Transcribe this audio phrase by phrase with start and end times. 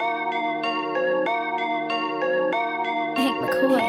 [0.00, 0.16] Hank
[3.44, 3.84] McCoy.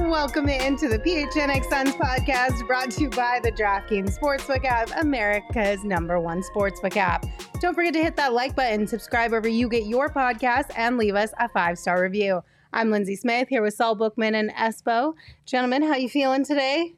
[0.10, 5.84] Welcome into the PHNX Suns podcast brought to you by the DraftKings Sportsbook app, America's
[5.84, 7.24] number one sportsbook app.
[7.60, 11.14] Don't forget to hit that like button, subscribe wherever you get your podcast, and leave
[11.14, 12.42] us a five star review.
[12.72, 15.14] I'm Lindsay Smith here with Saul Bookman and Espo.
[15.44, 16.96] Gentlemen, how you feeling today?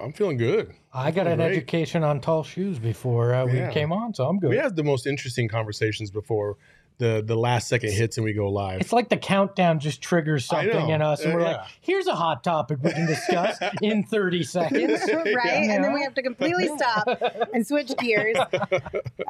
[0.00, 0.72] I'm feeling good.
[0.92, 1.52] I got an Great.
[1.52, 3.68] education on tall shoes before uh, Yeah.
[3.68, 4.50] we came on, so I'm good.
[4.50, 6.56] We had the most interesting conversations before
[6.98, 8.80] the the last second hits and we go live.
[8.82, 11.56] It's like the countdown just triggers something in us, and we're yeah.
[11.56, 15.68] like, "Here's a hot topic we can discuss in 30 seconds." right?
[15.70, 17.08] And then we have to completely stop
[17.52, 18.36] and switch gears.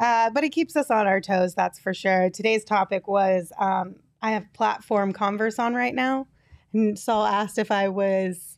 [0.01, 2.31] Uh, but it keeps us on our toes, that's for sure.
[2.31, 6.27] Today's topic was um, I have platform Converse on right now.
[6.73, 8.57] And Saul asked if I was,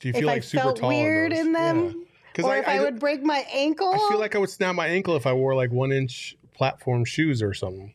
[0.00, 1.38] Do you if feel I like super felt tall weird those?
[1.38, 1.92] in them, Yeah.
[2.34, 3.92] 'Cause or I, if I, I, would break my ankle.
[3.94, 7.04] I feel like I would snap my ankle if I wore like one inch platform
[7.06, 7.94] shoes or something.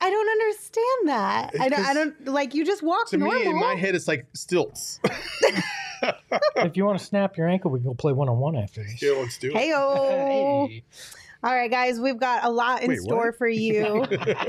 [0.00, 1.50] I don't understand that.
[1.60, 3.40] I don't, I don't like you just walk To normal.
[3.40, 5.00] me, in my head, it's like stilts.
[6.56, 8.82] if you want to snap your ankle, we can go play one on one after
[8.84, 9.00] this.
[9.02, 9.56] yeah, let's do it.
[9.56, 10.82] Hey, Hey.
[11.42, 13.38] All right, guys, we've got a lot in Wait, store what?
[13.38, 14.04] for you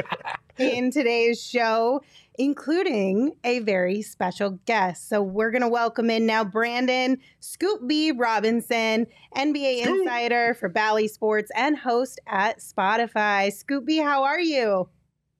[0.57, 2.01] in today's show,
[2.38, 5.09] including a very special guest.
[5.09, 9.99] So we're going to welcome in now Brandon Scoop B Robinson, NBA Scoop.
[9.99, 13.51] insider for Bally Sports and host at Spotify.
[13.51, 14.89] Scoop B, how are you?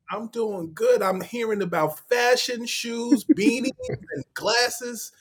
[0.10, 1.02] I'm doing good.
[1.02, 5.12] I'm hearing about fashion, shoes, beanies, and glasses.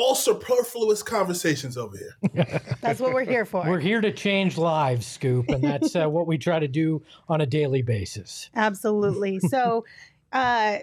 [0.00, 2.60] All superfluous conversations over here.
[2.80, 3.66] That's what we're here for.
[3.66, 7.40] We're here to change lives, Scoop, and that's uh, what we try to do on
[7.40, 8.48] a daily basis.
[8.54, 9.40] Absolutely.
[9.40, 9.84] So,
[10.32, 10.78] uh,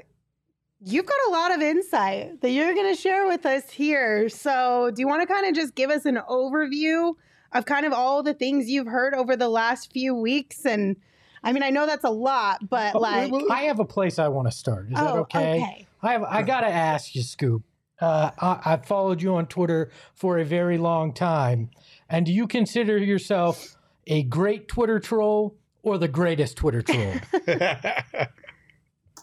[0.81, 4.27] you've got a lot of insight that you're going to share with us here.
[4.27, 7.13] So, do you want to kind of just give us an overview
[7.53, 10.65] of kind of all the things you've heard over the last few weeks?
[10.65, 10.97] And
[11.41, 14.27] I mean, I know that's a lot, but Oh, like, I have a place I
[14.27, 14.87] want to start.
[14.87, 15.61] Is that oh, okay?
[15.61, 15.87] okay.
[16.03, 17.63] I have, I got to ask you, Scoop.
[17.99, 21.69] Uh, I, I've followed you on Twitter for a very long time.
[22.09, 23.75] And do you consider yourself
[24.07, 27.15] a great Twitter troll or the greatest Twitter troll?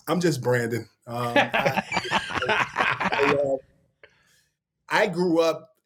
[0.08, 0.88] I'm just Brandon.
[1.06, 1.82] Um, I,
[2.48, 3.56] I, uh,
[4.88, 5.76] I grew up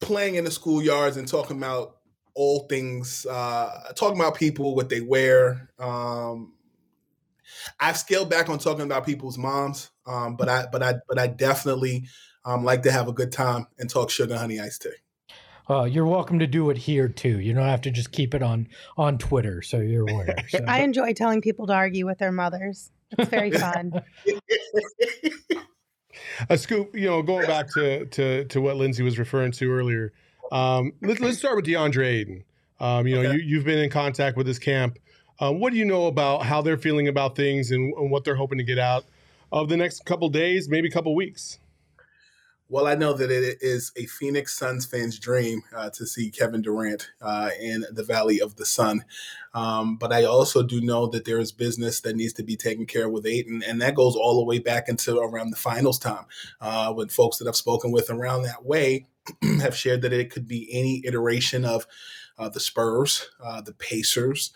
[0.00, 1.96] playing in the schoolyards and talking about
[2.34, 5.70] all things, uh, talking about people, what they wear.
[5.78, 6.52] Um,
[7.80, 11.26] I've scaled back on talking about people's moms, um, but I, but I, but I
[11.26, 12.06] definitely
[12.44, 14.90] um, like to have a good time and talk sugar honey iced tea.
[15.70, 17.40] Uh, you're welcome to do it here too.
[17.40, 20.34] You don't have to just keep it on on Twitter, so you're aware.
[20.48, 20.60] So.
[20.66, 22.90] I enjoy telling people to argue with their mothers.
[23.18, 23.92] It's very fun.
[26.48, 30.12] a scoop, you know, going back to to to what Lindsay was referring to earlier.
[30.50, 32.44] Um, let's let's start with DeAndre Ayton.
[32.80, 33.32] Um, you know, Okay.
[33.34, 34.98] you, you've been in contact with this camp.
[35.40, 38.36] Um, what do you know about how they're feeling about things and, and what they're
[38.36, 39.04] hoping to get out
[39.52, 41.58] of the next couple days, maybe a couple weeks?
[42.70, 46.60] Well, I know that it is a Phoenix Suns fan's dream uh, to see Kevin
[46.60, 49.06] Durant uh, in the Valley of the Sun.
[49.54, 52.84] Um, but I also do know that there is business that needs to be taken
[52.84, 55.98] care of with Ayton, and that goes all the way back into around the finals
[55.98, 56.26] time
[56.60, 59.06] uh, when folks that I've spoken with around that way
[59.62, 61.86] have shared that it could be any iteration of
[62.36, 64.52] uh, the Spurs, uh, the Pacers,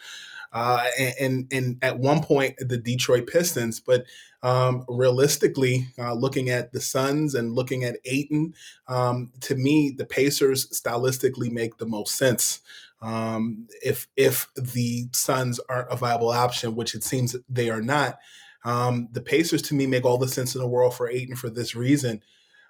[0.53, 3.81] uh, and, and and at one point the Detroit Pistons.
[3.81, 4.05] But
[4.43, 8.55] um, realistically, uh, looking at the Suns and looking at Ayton,
[8.89, 12.61] um, to me, the Pacers stylistically make the most sense.
[13.01, 18.19] Um, if if the Suns aren't a viable option, which it seems they are not,
[18.65, 21.51] um, the Pacers to me make all the sense in the world for Ayton for
[21.51, 22.21] this reason.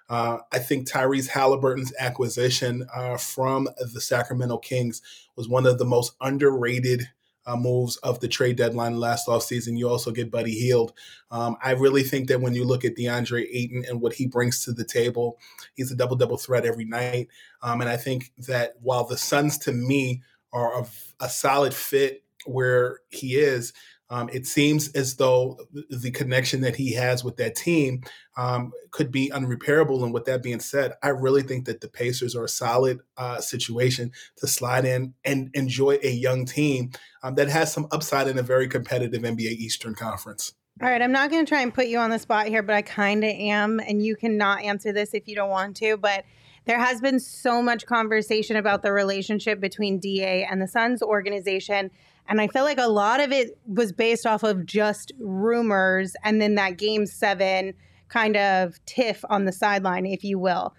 [0.09, 5.01] Uh, I think Tyrese Halliburton's acquisition uh, from the Sacramento Kings
[5.35, 7.07] was one of the most underrated
[7.45, 9.77] uh, moves of the trade deadline last offseason.
[9.77, 10.93] You also get Buddy Hield.
[11.31, 14.63] Um, I really think that when you look at DeAndre Ayton and what he brings
[14.65, 15.37] to the table,
[15.75, 17.27] he's a double double threat every night.
[17.61, 20.85] Um, and I think that while the Suns to me are a,
[21.19, 23.73] a solid fit where he is,
[24.13, 25.57] um, it seems as though
[25.89, 28.03] the connection that he has with that team
[28.37, 30.03] um, could be unrepairable.
[30.03, 33.41] And with that being said, I really think that the Pacers are a solid uh,
[33.41, 36.91] situation to slide in and enjoy a young team
[37.23, 40.53] um, that has some upside in a very competitive NBA Eastern Conference.
[40.79, 42.75] All right, I'm not going to try and put you on the spot here, but
[42.75, 43.79] I kind of am.
[43.79, 45.97] And you cannot answer this if you don't want to.
[45.97, 46.23] But
[46.65, 51.89] there has been so much conversation about the relationship between DA and the Suns organization.
[52.27, 56.41] And I feel like a lot of it was based off of just rumors and
[56.41, 57.73] then that game seven
[58.07, 60.73] kind of tiff on the sideline, if you will.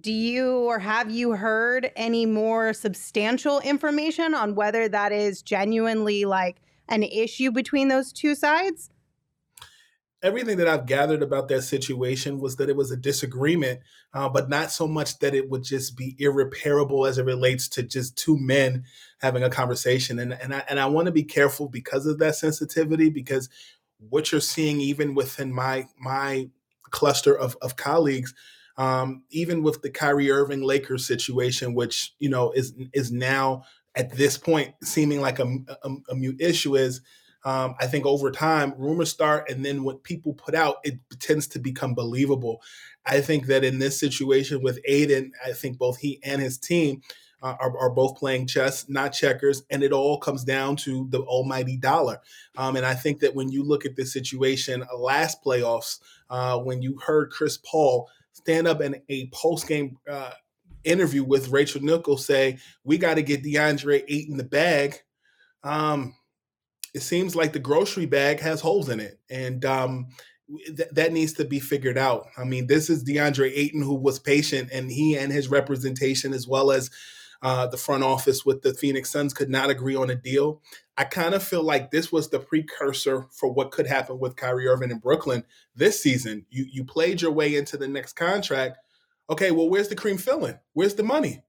[0.00, 6.24] Do you or have you heard any more substantial information on whether that is genuinely
[6.24, 6.56] like
[6.88, 8.90] an issue between those two sides?
[10.22, 13.80] Everything that I've gathered about that situation was that it was a disagreement,
[14.14, 17.82] uh, but not so much that it would just be irreparable as it relates to
[17.82, 18.84] just two men
[19.20, 20.18] having a conversation.
[20.18, 23.48] And and I and I want to be careful because of that sensitivity, because
[24.08, 26.48] what you're seeing even within my my
[26.90, 28.34] cluster of, of colleagues,
[28.76, 33.64] um, even with the Kyrie Irving Lakers situation, which you know is is now
[33.94, 37.00] at this point seeming like a, a, a mute issue, is
[37.44, 41.46] um, I think over time, rumors start, and then what people put out, it tends
[41.48, 42.62] to become believable.
[43.04, 47.02] I think that in this situation with Ayton, I think both he and his team
[47.42, 51.20] uh, are, are, both playing chess, not checkers, and it all comes down to the
[51.22, 52.20] almighty dollar.
[52.56, 55.98] Um, and I think that when you look at this situation, uh, last playoffs,
[56.30, 60.30] uh, when you heard Chris Paul stand up in a post game uh,
[60.84, 65.00] interview with Rachel Nichols say, "We got to get DeAndre Ayton the bag."
[65.64, 66.14] Um,
[66.94, 70.08] it seems like the grocery bag has holes in it, and um,
[70.48, 72.26] th- that needs to be figured out.
[72.36, 76.46] I mean, this is DeAndre Ayton who was patient, and he and his representation, as
[76.46, 76.90] well as
[77.42, 80.60] uh, the front office with the Phoenix Suns, could not agree on a deal.
[80.96, 84.68] I kind of feel like this was the precursor for what could happen with Kyrie
[84.68, 85.44] Irving in Brooklyn
[85.74, 86.46] this season.
[86.50, 88.78] You you played your way into the next contract.
[89.30, 90.58] Okay, well, where's the cream filling?
[90.74, 91.42] Where's the money?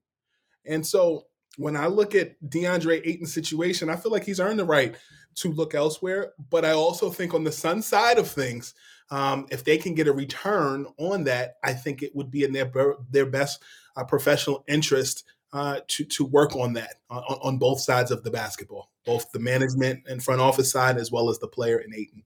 [0.64, 4.64] And so when I look at DeAndre Ayton's situation, I feel like he's earned the
[4.64, 4.94] right
[5.36, 6.32] to look elsewhere.
[6.50, 8.74] But I also think on the Sun side of things,
[9.10, 12.52] um, if they can get a return on that, I think it would be in
[12.52, 12.70] their
[13.10, 13.62] their best
[13.96, 18.30] uh, professional interest uh, to to work on that on, on, both sides of the
[18.30, 22.22] basketball, both the management and front office side as well as the player in Ayton.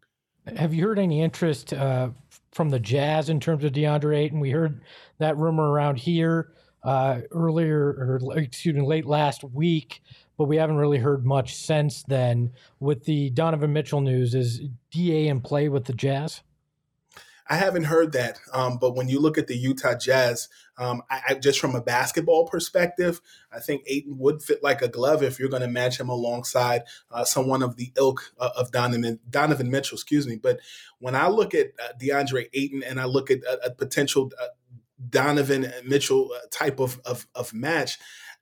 [0.56, 2.08] Have you heard any interest uh,
[2.52, 4.40] from the Jazz in terms of DeAndre Ayton?
[4.40, 4.80] We heard
[5.18, 6.52] that rumor around here
[6.82, 10.02] uh, earlier, or excuse me, late last week
[10.38, 12.52] but we haven't really heard much since then.
[12.78, 16.42] With the Donovan Mitchell news, is DA in play with the Jazz?
[17.50, 21.20] I haven't heard that, um, but when you look at the Utah Jazz, um, I,
[21.30, 25.38] I, just from a basketball perspective, I think Ayton would fit like a glove if
[25.38, 29.70] you're going to match him alongside uh, someone of the ilk uh, of Donovan Donovan
[29.70, 29.96] Mitchell.
[29.96, 30.60] Excuse me, but
[30.98, 34.48] when I look at uh, DeAndre Ayton and I look at a, a potential uh,
[35.10, 37.98] Donovan Mitchell uh, type of, of, of match,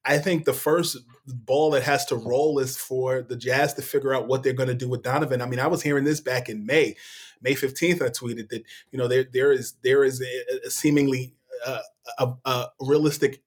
[0.06, 4.14] I think the first ball that has to roll is for the Jazz to figure
[4.14, 5.42] out what they're going to do with Donovan.
[5.42, 6.96] I mean, I was hearing this back in May,
[7.42, 8.00] May 15th.
[8.00, 11.34] I tweeted that you know there there is there is a, a seemingly
[11.66, 11.80] uh,
[12.18, 13.42] a, a, realistic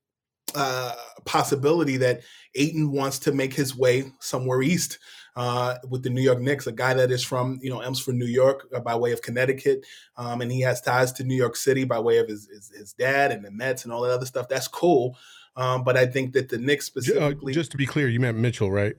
[0.54, 2.22] uh, possibility that
[2.56, 5.00] Ayton wants to make his way somewhere east.
[5.36, 8.26] Uh, with the New York Knicks, a guy that is from you know Elmsford, New
[8.26, 9.86] York, uh, by way of Connecticut,
[10.18, 12.94] um, and he has ties to New York City by way of his, his, his
[12.94, 14.50] dad and the Mets and all that other stuff.
[14.50, 15.18] That's cool.
[15.56, 17.52] Um, but I think that the Knicks uh, specifically.
[17.52, 18.96] Uh, just to be clear, you meant Mitchell, right?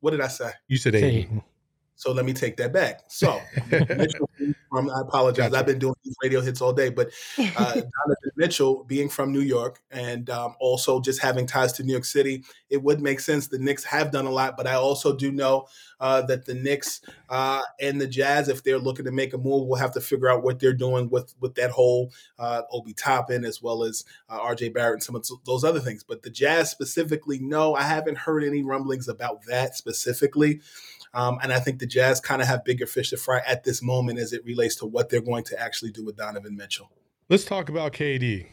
[0.00, 0.50] What did I say?
[0.68, 1.42] You said Ayton.
[1.98, 3.00] So let me take that back.
[3.08, 3.40] So
[3.72, 4.30] Mitchell,
[4.70, 5.52] um, I apologize.
[5.52, 7.42] I've been doing these radio hits all day, but uh,
[7.74, 12.04] Donovan Mitchell being from New York and um, also just having ties to New York
[12.04, 13.48] City, it would make sense.
[13.48, 15.66] The Knicks have done a lot, but I also do know
[15.98, 17.00] uh, that the Knicks
[17.30, 20.28] uh, and the Jazz, if they're looking to make a move, will have to figure
[20.28, 24.38] out what they're doing with with that whole uh, Obi Toppin as well as uh,
[24.40, 24.68] R.J.
[24.68, 26.04] Barrett and some of those other things.
[26.04, 30.60] But the Jazz specifically, no, I haven't heard any rumblings about that specifically.
[31.14, 33.82] Um, and I think the Jazz kind of have bigger fish to fry at this
[33.82, 36.90] moment as it relates to what they're going to actually do with Donovan Mitchell.
[37.28, 38.46] Let's talk about KD.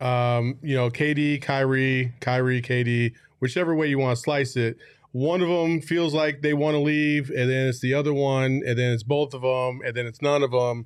[0.00, 4.78] Um, you know, KD, Kyrie, Kyrie, KD, whichever way you want to slice it.
[5.12, 8.62] One of them feels like they want to leave, and then it's the other one,
[8.66, 10.84] and then it's both of them, and then it's none of them.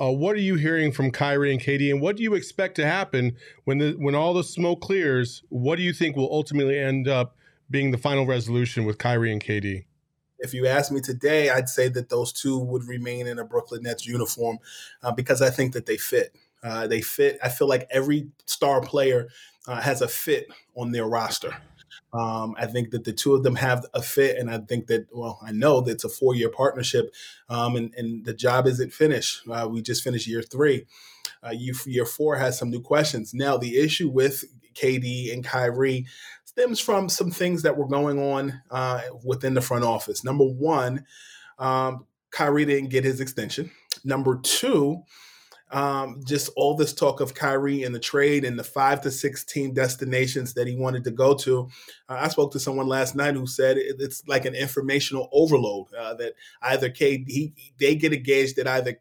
[0.00, 2.86] Uh, what are you hearing from Kyrie and KD, and what do you expect to
[2.86, 5.42] happen when the when all the smoke clears?
[5.48, 7.36] What do you think will ultimately end up
[7.70, 9.84] being the final resolution with Kyrie and KD?
[10.42, 13.82] If you ask me today, I'd say that those two would remain in a Brooklyn
[13.82, 14.58] Nets uniform
[15.02, 16.34] uh, because I think that they fit.
[16.62, 17.38] Uh, they fit.
[17.42, 19.28] I feel like every star player
[19.66, 21.56] uh, has a fit on their roster.
[22.12, 25.06] Um, I think that the two of them have a fit, and I think that
[25.12, 27.12] well, I know that it's a four-year partnership,
[27.48, 29.48] um, and, and the job isn't finished.
[29.48, 30.86] Uh, we just finished year three.
[31.42, 33.32] Uh, year four has some new questions.
[33.32, 34.44] Now, the issue with
[34.74, 36.06] KD and Kyrie
[36.52, 40.22] stems from some things that were going on uh, within the front office.
[40.22, 41.04] Number one,
[41.58, 43.70] um, Kyrie didn't get his extension.
[44.04, 45.02] Number two,
[45.70, 49.72] um, just all this talk of Kyrie and the trade and the five to 16
[49.72, 51.70] destinations that he wanted to go to.
[52.08, 55.86] Uh, I spoke to someone last night who said it, it's like an informational overload
[55.98, 58.98] uh, that either KD, they get engaged that either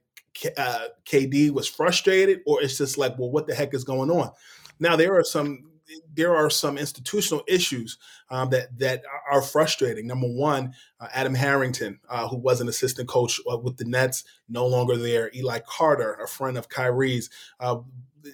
[0.55, 4.31] uh, KD was frustrated or it's just like, well, what the heck is going on?
[4.79, 5.70] Now, there are some
[6.13, 7.97] there are some institutional issues
[8.29, 10.07] um, that that are frustrating.
[10.07, 14.23] Number one, uh, Adam Harrington, uh, who was an assistant coach uh, with the Nets,
[14.49, 15.31] no longer there.
[15.35, 17.29] Eli Carter, a friend of Kyrie's,
[17.59, 17.79] uh,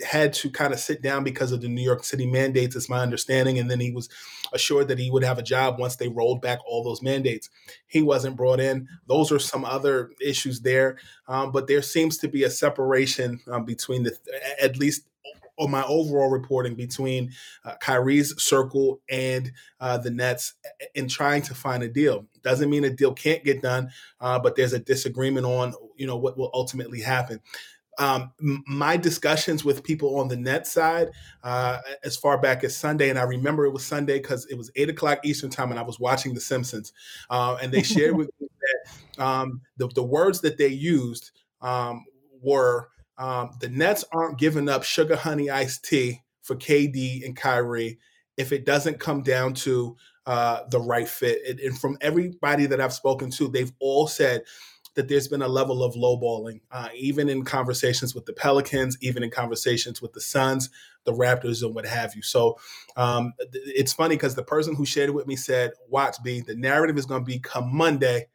[0.05, 2.99] had to kind of sit down because of the New York City mandates, is my
[2.99, 3.57] understanding.
[3.57, 4.09] And then he was
[4.53, 7.49] assured that he would have a job once they rolled back all those mandates.
[7.87, 8.87] He wasn't brought in.
[9.07, 10.97] Those are some other issues there.
[11.27, 14.17] Um, but there seems to be a separation um, between the,
[14.61, 15.03] at least
[15.57, 17.31] on my overall reporting between
[17.65, 20.53] uh, Kyrie's circle and uh, the Nets
[20.95, 22.25] in trying to find a deal.
[22.43, 23.89] Doesn't mean a deal can't get done,
[24.21, 27.41] uh, but there's a disagreement on you know what will ultimately happen.
[27.99, 31.09] Um, my discussions with people on the net side
[31.43, 34.69] uh, as far back as Sunday, and I remember it was Sunday because it was
[34.75, 36.93] eight o'clock Eastern time, and I was watching The Simpsons,
[37.31, 42.05] uh, and they shared with me that um, the, the words that they used um,
[42.41, 47.99] were um, the Nets aren't giving up sugar honey iced tea for KD and Kyrie
[48.37, 49.97] if it doesn't come down to
[50.27, 51.59] uh, the right fit.
[51.59, 54.43] And, from everybody that I've spoken to, they've all said
[54.93, 59.23] that there's been a level of lowballing, uh, even in conversations with the Pelicans, even
[59.23, 60.69] in conversations with the Suns,
[61.05, 62.21] the Raptors, and what have you.
[62.21, 62.57] So
[62.95, 66.55] um, it's funny because the person who shared it with me said, "Watch, B, the
[66.55, 68.27] narrative is going to be come Monday."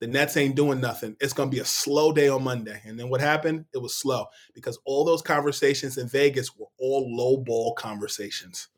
[0.00, 1.16] The Nets ain't doing nothing.
[1.20, 2.80] It's going to be a slow day on Monday.
[2.84, 3.64] And then what happened?
[3.74, 8.68] It was slow because all those conversations in Vegas were all low ball conversations.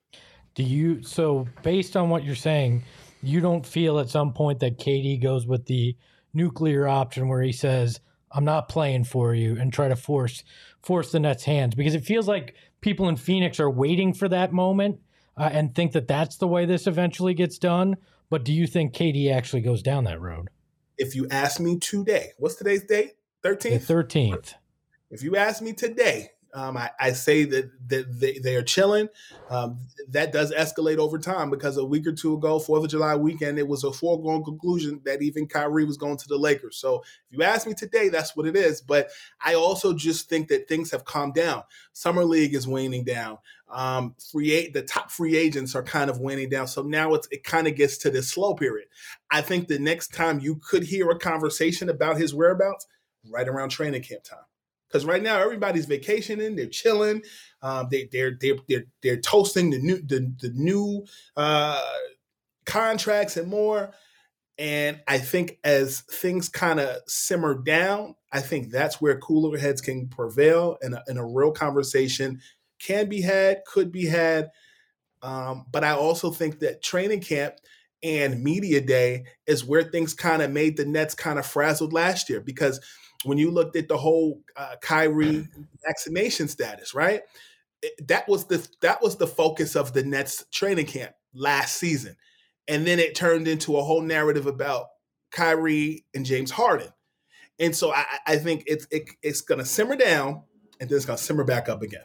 [0.55, 2.85] Do you, so based on what you're saying,
[3.23, 5.97] you don't feel at some point that KD goes with the
[6.33, 8.01] nuclear option where he says,
[8.33, 10.45] I'm not playing for you and try to force
[10.83, 14.53] force the Nets' hands because it feels like people in Phoenix are waiting for that
[14.53, 15.01] moment
[15.37, 17.97] uh, and think that that's the way this eventually gets done.
[18.31, 20.49] But do you think KD actually goes down that road?
[21.01, 23.15] If you ask me today, what's today's date?
[23.43, 23.87] 13th?
[23.87, 24.55] The 13th.
[25.11, 29.09] If you ask me today, um, I, I, say that, that they, they are chilling.
[29.49, 29.79] Um,
[30.09, 33.59] that does escalate over time because a week or two ago, Fourth of July weekend,
[33.59, 36.77] it was a foregone conclusion that even Kyrie was going to the Lakers.
[36.77, 38.81] So if you ask me today, that's what it is.
[38.81, 41.63] But I also just think that things have calmed down.
[41.93, 43.39] Summer League is waning down.
[43.73, 46.67] Um, free the top free agents are kind of waning down.
[46.67, 48.89] So now it's it kind of gets to this slow period.
[49.31, 52.87] I think the next time you could hear a conversation about his whereabouts,
[53.29, 54.39] right around training camp time
[54.89, 57.23] because right now everybody's vacationing, they're chilling,
[57.63, 61.05] um, they, they're they're they're they're toasting the new the the new
[61.37, 61.81] uh,
[62.67, 63.93] contracts and more.
[64.59, 69.81] And I think as things kind of simmer down, I think that's where cooler heads
[69.81, 72.41] can prevail and a, and a real conversation
[72.81, 74.51] can be had, could be had.
[75.23, 77.55] Um, but I also think that training camp
[78.03, 82.31] and media day is where things kind of made the Nets kind of frazzled last
[82.31, 82.81] year because
[83.25, 85.47] when you looked at the whole uh, Kyrie
[85.85, 87.23] vaccination status, right?
[87.83, 92.17] It, that was the that was the focus of the Nets training camp last season,
[92.69, 94.87] and then it turned into a whole narrative about
[95.31, 96.89] Kyrie and James Harden,
[97.59, 100.43] and so I, I think it's it, it's going to simmer down,
[100.79, 102.05] and then it's going to simmer back up again.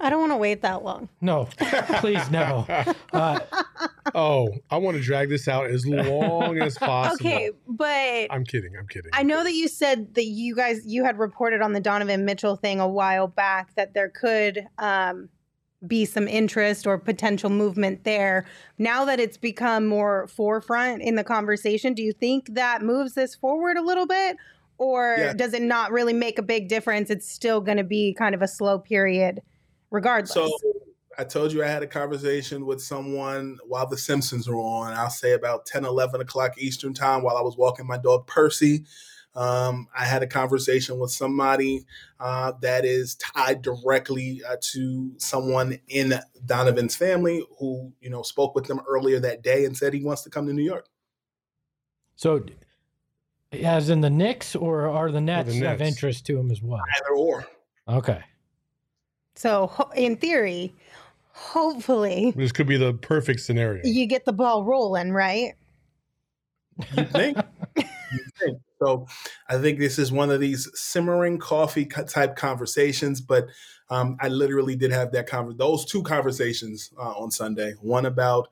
[0.00, 1.08] I don't want to wait that long.
[1.20, 1.48] No,
[1.98, 2.66] please no.
[3.12, 3.40] Uh,
[4.14, 7.26] oh, I want to drag this out as long as possible.
[7.26, 8.76] Okay, but I'm kidding.
[8.76, 9.10] I'm kidding.
[9.12, 12.56] I know that you said that you guys you had reported on the Donovan Mitchell
[12.56, 15.28] thing a while back that there could um,
[15.86, 18.46] be some interest or potential movement there.
[18.78, 23.34] Now that it's become more forefront in the conversation, do you think that moves this
[23.34, 24.36] forward a little bit?
[24.78, 25.32] Or yeah.
[25.34, 27.10] does it not really make a big difference?
[27.10, 29.42] It's still going to be kind of a slow period
[29.90, 30.32] regardless.
[30.32, 30.50] So
[31.18, 34.92] I told you I had a conversation with someone while the Simpsons were on.
[34.92, 38.84] I'll say about 10, 11 o'clock Eastern time while I was walking my dog Percy.
[39.34, 41.84] Um, I had a conversation with somebody
[42.18, 46.14] uh, that is tied directly uh, to someone in
[46.46, 50.22] Donovan's family who, you know, spoke with them earlier that day and said he wants
[50.22, 50.88] to come to New York.
[52.16, 52.44] So,
[53.52, 56.80] as in the Knicks, or are the Nets, the of interest to him as well?
[56.96, 57.46] Either or.
[57.88, 58.22] Okay.
[59.34, 60.74] So, in theory,
[61.32, 63.82] hopefully, This could be the perfect scenario.
[63.84, 65.54] you get the ball rolling, right?
[66.96, 67.38] You think?
[67.76, 67.84] you
[68.38, 68.58] think.
[68.82, 69.06] So
[69.48, 73.46] I think this is one of these simmering coffee type conversations, but
[73.90, 77.74] um, I literally did have that conver- those two conversations uh, on Sunday.
[77.82, 78.48] One about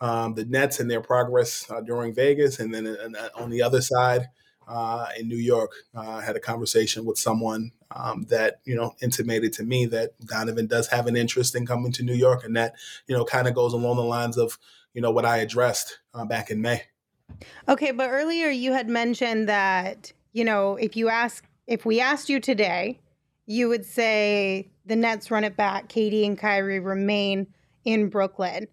[0.00, 3.80] um, the Nets and their progress uh, during Vegas, and then uh, on the other
[3.80, 4.28] side
[4.68, 9.52] uh, in New York, uh, had a conversation with someone um, that you know intimated
[9.54, 12.74] to me that Donovan does have an interest in coming to New York, and that
[13.06, 14.58] you know kind of goes along the lines of
[14.92, 16.82] you know what I addressed uh, back in May.
[17.68, 22.28] Okay, but earlier you had mentioned that, you know, if you ask if we asked
[22.28, 23.00] you today,
[23.46, 27.46] you would say the Nets run it back, KD and Kyrie remain
[27.84, 28.68] in Brooklyn.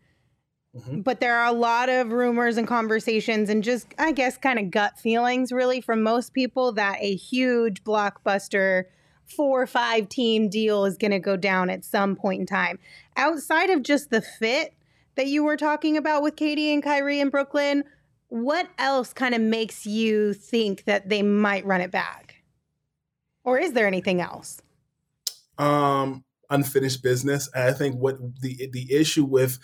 [0.75, 1.03] Mhm.
[1.03, 4.71] But there are a lot of rumors and conversations and just I guess kind of
[4.71, 8.85] gut feelings really from most people that a huge blockbuster
[9.25, 12.79] four or five team deal is going to go down at some point in time.
[13.17, 14.73] Outside of just the fit
[15.15, 17.83] that you were talking about with KD and Kyrie in Brooklyn,
[18.27, 22.43] what else kind of makes you think that they might run it back?
[23.43, 24.61] Or is there anything else?
[25.57, 27.49] um, unfinished business.
[27.55, 29.59] I think what the the issue with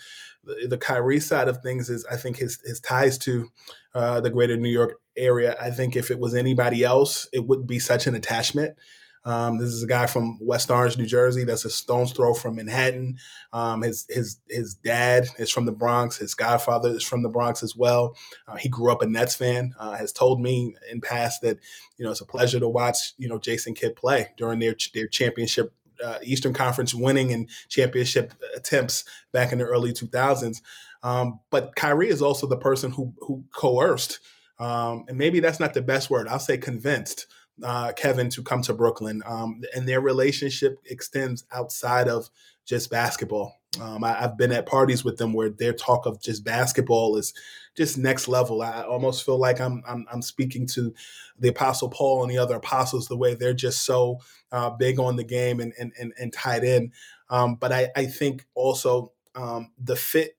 [0.68, 3.48] the, Kyrie side of things is, I think his his ties to
[3.94, 5.56] uh, the greater New York area.
[5.60, 8.76] I think if it was anybody else, it wouldn't be such an attachment.
[9.24, 11.44] Um, this is a guy from West Orange, New Jersey.
[11.44, 13.18] That's a stone's throw from Manhattan.
[13.52, 16.16] Um, his his his dad is from the Bronx.
[16.16, 18.16] His godfather is from the Bronx as well.
[18.46, 19.74] Uh, he grew up a Nets fan.
[19.78, 21.58] Uh, has told me in past that
[21.98, 25.08] you know it's a pleasure to watch you know Jason Kidd play during their their
[25.08, 25.74] championship
[26.04, 30.62] uh, Eastern Conference winning and championship attempts back in the early 2000s.
[31.02, 34.18] Um, but Kyrie is also the person who who coerced,
[34.58, 36.26] um, and maybe that's not the best word.
[36.26, 37.26] I'll say convinced
[37.62, 42.30] uh, Kevin to come to Brooklyn, um, and their relationship extends outside of
[42.64, 43.54] just basketball.
[43.80, 47.34] Um, I, I've been at parties with them where their talk of just basketball is
[47.76, 48.62] just next level.
[48.62, 50.94] I almost feel like I'm I'm, I'm speaking to
[51.38, 54.18] the Apostle Paul and the other apostles the way they're just so
[54.52, 56.92] uh, big on the game and and and, and tied in.
[57.30, 60.37] Um, but I, I think also um, the fit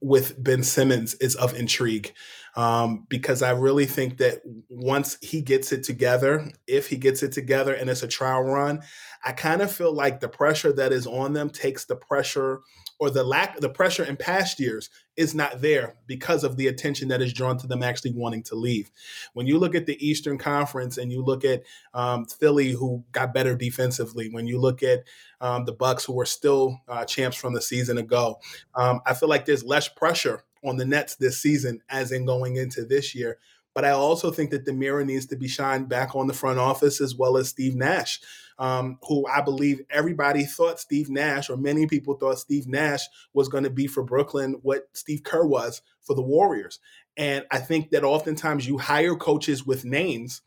[0.00, 2.12] with Ben Simmons is of intrigue
[2.56, 7.32] um, because I really think that once he gets it together, if he gets it
[7.32, 8.82] together and it's a trial run,
[9.24, 12.60] I kind of feel like the pressure that is on them takes the pressure
[12.98, 17.08] or the lack the pressure in past years is not there because of the attention
[17.08, 18.90] that is drawn to them actually wanting to leave.
[19.34, 21.62] When you look at the Eastern Conference and you look at
[21.94, 25.04] um, Philly, who got better defensively, when you look at
[25.40, 28.38] um, the Bucks, who were still uh, champs from the season ago,
[28.74, 32.56] um, I feel like there's less pressure on the Nets this season as in going
[32.56, 33.38] into this year.
[33.74, 36.58] But I also think that the mirror needs to be shined back on the front
[36.58, 38.20] office as well as Steve Nash,
[38.58, 43.48] um, who I believe everybody thought Steve Nash, or many people thought Steve Nash was
[43.48, 46.78] going to be for Brooklyn what Steve Kerr was for the Warriors.
[47.16, 50.42] And I think that oftentimes you hire coaches with names,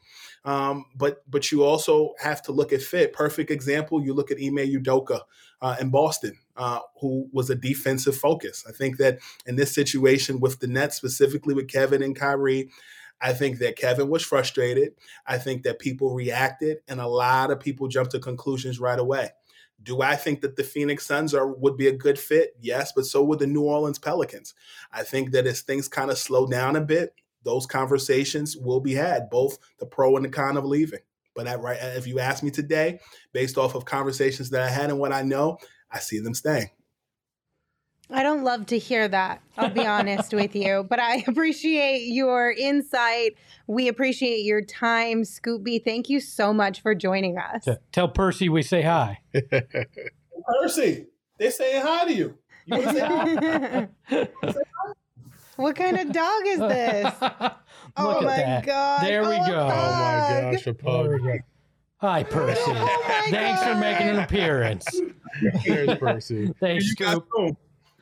[0.46, 3.14] um, but but you also have to look at fit.
[3.14, 5.22] Perfect example, you look at Ime Udoka
[5.62, 8.66] uh, in Boston, uh, who was a defensive focus.
[8.68, 12.70] I think that in this situation with the Nets, specifically with Kevin and Kyrie,
[13.22, 14.94] I think that Kevin was frustrated.
[15.26, 19.30] I think that people reacted, and a lot of people jumped to conclusions right away.
[19.82, 22.56] Do I think that the Phoenix Suns are would be a good fit?
[22.60, 24.54] Yes, but so would the New Orleans Pelicans.
[24.92, 28.94] I think that as things kind of slow down a bit, those conversations will be
[28.94, 31.00] had, both the pro and the con of leaving.
[31.36, 33.00] But I, right, if you ask me today,
[33.32, 35.58] based off of conversations that I had and what I know,
[35.90, 36.70] I see them staying.
[38.12, 39.42] I don't love to hear that.
[39.58, 43.36] I'll be honest with you, but I appreciate your insight.
[43.68, 45.78] We appreciate your time, Scoop B.
[45.80, 47.68] Thank you so much for joining us.
[47.92, 49.20] Tell Percy we say hi.
[50.62, 52.38] Percy, they're saying hi to you.
[52.66, 54.28] You say hi?
[55.56, 57.22] what kind of dog is this?
[57.22, 57.32] Look
[57.98, 58.66] oh at my that.
[58.66, 59.04] god!
[59.04, 59.60] There we Oh, go.
[59.62, 61.20] Oh my gosh, a pug.
[61.98, 62.62] Hi, Percy.
[62.66, 64.86] Oh my Thanks for making an appearance.
[65.62, 66.54] Here's Percy.
[66.60, 67.58] Thanks, You got Scoop.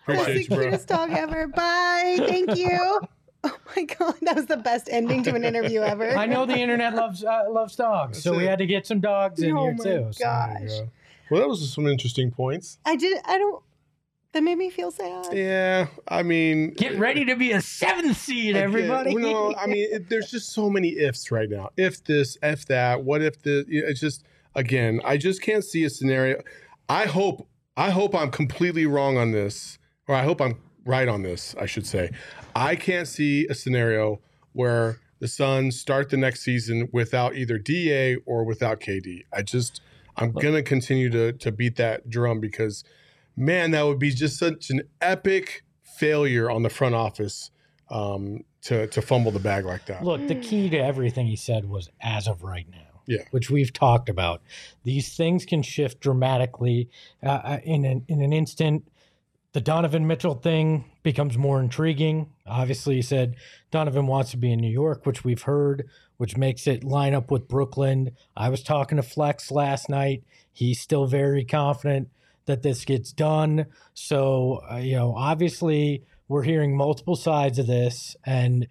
[0.08, 0.15] Home.
[0.15, 0.65] That's Appreciate the you, bro.
[0.65, 1.48] cutest dog ever.
[1.48, 2.17] Bye.
[2.28, 3.02] Thank you.
[3.43, 6.10] Oh my god, that was the best ending to an interview ever.
[6.17, 9.00] I know the internet loves uh, loves dogs, so That's we had to get some
[9.00, 10.08] dogs in Oh here my too.
[10.12, 10.58] so- God.
[10.60, 10.67] Gosh.
[10.70, 10.89] go.
[11.30, 12.80] Well, that was some interesting points.
[12.84, 13.20] I did.
[13.26, 13.63] I don't.
[14.34, 15.28] That made me feel sad.
[15.32, 19.15] Yeah, I mean, Get ready to be a seventh seed, Again, everybody.
[19.15, 21.70] No, I mean, it, there's just so many ifs right now.
[21.78, 23.65] If this, if that, what if the?
[23.70, 26.41] It's just again, I just can't see a scenario.
[26.89, 31.22] I hope, I hope I'm completely wrong on this, or I hope I'm right on
[31.22, 31.56] this.
[31.60, 32.12] I should say,
[32.56, 34.20] I can't see a scenario
[34.54, 39.24] where the Suns start the next season without either Da or without KD.
[39.34, 39.82] I just,
[40.15, 42.84] I'm gonna continue to to beat that drum because,
[43.36, 47.52] man, that would be just such an epic failure on the front office
[47.89, 50.04] um, to to fumble the bag like that.
[50.04, 52.78] Look, the key to everything he said was as of right now.
[53.06, 53.24] Yeah.
[53.32, 54.41] Which we've talked about.
[54.84, 56.89] These things can shift dramatically
[57.24, 58.84] uh, uh, in an in an instant.
[59.58, 62.30] The Donovan Mitchell thing becomes more intriguing.
[62.46, 63.38] Obviously, he said
[63.72, 67.32] Donovan wants to be in New York, which we've heard, which makes it line up
[67.32, 68.12] with Brooklyn.
[68.36, 70.24] I was talking to Flex last night.
[70.54, 72.10] He's still very confident
[72.46, 73.65] that this gets done.
[73.96, 78.67] So, uh, you know, obviously, we're hearing multiple sides of this, and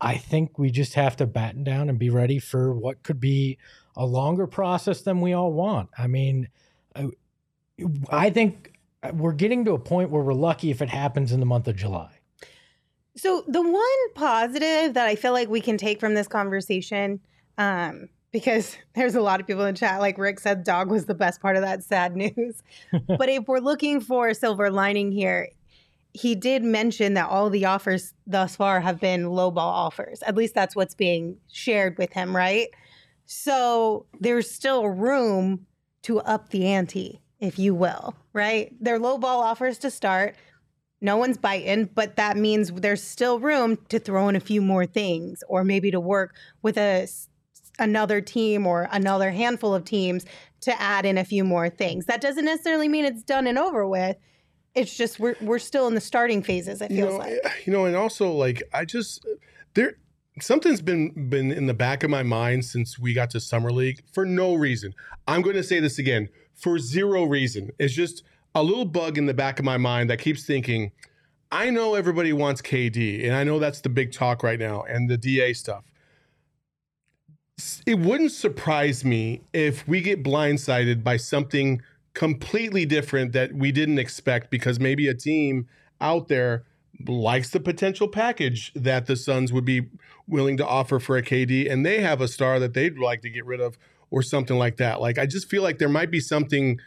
[0.00, 3.58] I think we just have to batten down and be ready for what could be
[3.94, 5.90] a longer process than we all want.
[5.98, 6.48] I mean,
[6.96, 7.10] I-
[8.08, 8.71] I think
[9.12, 11.76] we're getting to a point where we're lucky if it happens in the month of
[11.76, 12.18] July.
[13.16, 17.20] So the one positive that I feel like we can take from this conversation,
[17.58, 21.14] um, because there's a lot of people in chat, like Rick said, dog was the
[21.14, 22.62] best part of that sad news.
[23.06, 25.48] but if we're looking for a silver lining here,
[26.14, 30.22] he did mention that all the offers thus far have been lowball offers.
[30.22, 32.68] At least that's what's being shared with him, right?
[33.24, 35.66] So there's still room
[36.02, 38.72] to up the ante, if you will, right?
[38.80, 40.36] They're low ball offers to start.
[41.00, 44.86] No one's biting, but that means there's still room to throw in a few more
[44.86, 47.08] things or maybe to work with a
[47.78, 50.24] another team or another handful of teams
[50.60, 52.06] to add in a few more things.
[52.06, 54.16] That doesn't necessarily mean it's done and over with.
[54.76, 57.32] It's just we're we're still in the starting phases, it you feels know, like.
[57.42, 59.26] eh, you know, and also like I just
[59.74, 59.96] there
[60.40, 64.00] something's been been in the back of my mind since we got to summer league
[64.12, 64.94] for no reason.
[65.26, 67.70] I'm going to say this again for zero reason.
[67.78, 68.22] It's just
[68.54, 70.92] a little bug in the back of my mind that keeps thinking.
[71.50, 75.10] I know everybody wants KD, and I know that's the big talk right now, and
[75.10, 75.84] the DA stuff.
[77.86, 81.82] It wouldn't surprise me if we get blindsided by something
[82.14, 85.68] completely different that we didn't expect because maybe a team
[86.00, 86.64] out there
[87.06, 89.88] likes the potential package that the Suns would be
[90.26, 93.30] willing to offer for a KD, and they have a star that they'd like to
[93.30, 93.76] get rid of,
[94.12, 95.00] or something like that.
[95.00, 96.78] Like I just feel like there might be something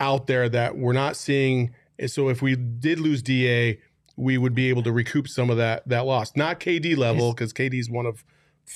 [0.00, 1.74] out there that we're not seeing.
[2.06, 3.78] So if we did lose Da,
[4.16, 6.36] we would be able to recoup some of that that loss.
[6.36, 8.24] Not KD level because KD is one of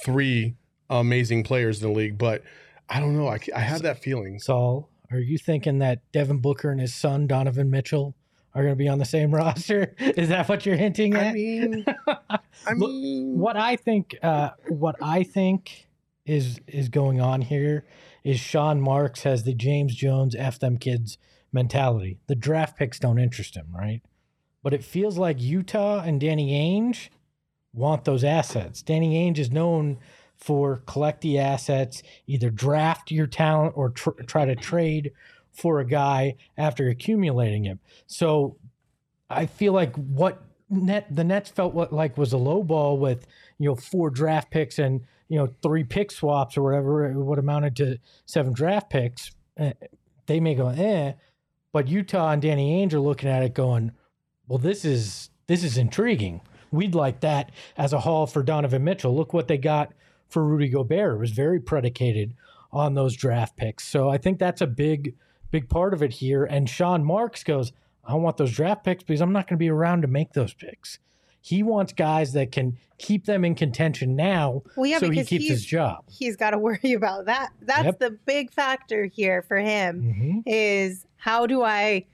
[0.04, 0.54] three
[0.88, 2.42] amazing players in the league, but
[2.88, 3.28] I don't know.
[3.28, 4.38] I, I have that feeling.
[4.38, 8.14] Saul, are you thinking that Devin Booker and his son Donovan Mitchell
[8.54, 9.94] are going to be on the same roster?
[9.98, 11.26] Is that what you're hinting at?
[11.30, 15.85] I mean, I mean, what I think, uh, what I think
[16.26, 17.86] is is going on here
[18.24, 21.18] is Sean Marks has the James Jones f them kids
[21.52, 22.18] mentality.
[22.26, 24.02] The draft picks don't interest him, right?
[24.62, 27.08] But it feels like Utah and Danny Ainge
[27.72, 28.82] want those assets.
[28.82, 29.98] Danny Ainge is known
[30.36, 35.12] for collect the assets, either draft your talent or tr- try to trade
[35.52, 37.78] for a guy after accumulating him.
[38.06, 38.58] So
[39.30, 43.26] I feel like what net the Nets felt what like was a low ball with
[43.58, 47.76] you know four draft picks and you know three pick swaps or whatever what amounted
[47.76, 49.32] to seven draft picks.
[49.56, 49.72] eh,
[50.26, 51.12] They may go eh,
[51.72, 53.92] but Utah and Danny Ainge are looking at it going,
[54.48, 56.40] well, this is this is intriguing.
[56.72, 59.14] We'd like that as a haul for Donovan Mitchell.
[59.14, 59.92] Look what they got
[60.28, 61.14] for Rudy Gobert.
[61.16, 62.34] It was very predicated
[62.72, 63.86] on those draft picks.
[63.86, 65.14] So I think that's a big,
[65.50, 66.44] big part of it here.
[66.44, 67.72] And Sean Marks goes,
[68.04, 70.52] I want those draft picks because I'm not going to be around to make those
[70.52, 70.98] picks.
[71.46, 75.46] He wants guys that can keep them in contention now Well, yeah, so he keeps
[75.48, 76.02] his job.
[76.10, 77.50] He's got to worry about that.
[77.62, 77.98] That's Yep.
[78.00, 80.42] the big factor here for him Mhm.
[80.44, 82.04] is how do I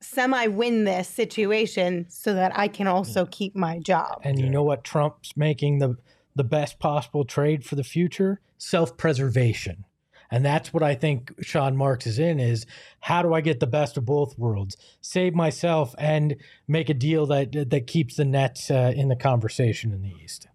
[0.00, 4.22] semi win this situation so that I can also keep my job?
[4.24, 5.96] And you know what Trump's making the
[6.34, 8.40] the best possible trade for the future?
[8.56, 9.84] Self-preservation.
[10.32, 12.64] And that's what I think Sean Marks is in is
[13.00, 14.78] how do I get the best of both worlds?
[15.02, 19.92] Save myself and make a deal that that keeps the Nets uh, in the conversation
[19.92, 20.48] in the East.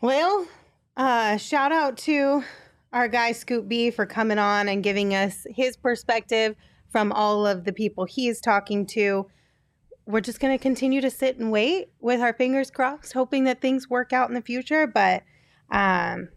[0.00, 0.48] Well,
[0.96, 2.42] uh, shout out to
[2.92, 6.56] our guy Scoop B for coming on and giving us his perspective
[6.88, 9.28] from all of the people he's talking to.
[10.06, 13.60] We're just going to continue to sit and wait with our fingers crossed, hoping that
[13.60, 14.88] things work out in the future.
[14.88, 15.22] But
[15.70, 16.30] um,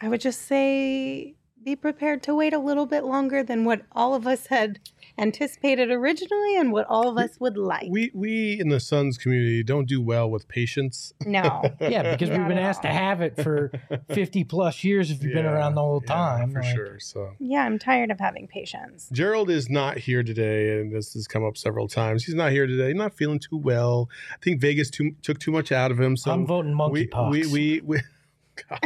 [0.00, 1.34] I would just say
[1.64, 4.80] be prepared to wait a little bit longer than what all of us had
[5.18, 7.86] anticipated originally and what all of us would like.
[7.90, 11.12] We we in the Suns community don't do well with patience.
[11.26, 11.62] no.
[11.80, 13.70] Yeah, because we've been at asked to have it for
[14.12, 16.52] 50 plus years if you've been around the whole yeah, time.
[16.52, 16.98] for like- sure.
[17.00, 19.08] So Yeah, I'm tired of having patience.
[19.12, 22.24] Gerald is not here today, and this has come up several times.
[22.24, 22.92] He's not here today.
[22.94, 24.08] Not feeling too well.
[24.32, 26.16] I think Vegas too, took too much out of him.
[26.16, 27.30] So I'm voting we, monkeypox.
[27.30, 28.00] we we we.
[28.68, 28.80] God.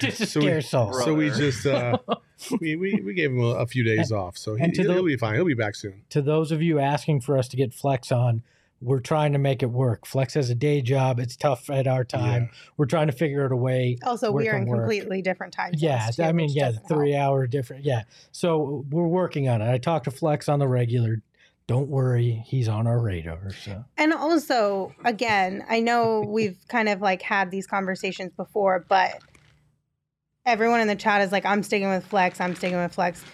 [0.00, 0.92] just to So we- scare Saul.
[0.94, 1.98] So we just uh,
[2.60, 4.94] we, we we gave him a, a few days off, so he, and to he'll,
[4.96, 5.34] the- be fine.
[5.34, 6.02] He'll be back soon.
[6.10, 8.42] to those of you asking for us to get Flex on,
[8.82, 10.06] we're trying to make it work.
[10.06, 11.20] Flex has a day job.
[11.20, 12.48] It's tough at our time.
[12.78, 13.98] We're trying to figure out a way.
[14.04, 14.80] Also, we are in work.
[14.80, 15.82] completely different time zones.
[15.82, 16.88] Yeah, too, I mean, yeah, doesn't help.
[16.98, 17.84] three hour different.
[17.84, 18.04] Yeah.
[18.32, 19.70] So we're working on it.
[19.70, 21.20] I talked to Flex on the regular.
[21.70, 23.52] Don't worry, he's on our radar.
[23.52, 29.22] So And also, again, I know we've kind of like had these conversations before, but
[30.44, 33.24] everyone in the chat is like, I'm sticking with Flex, I'm sticking with Flex.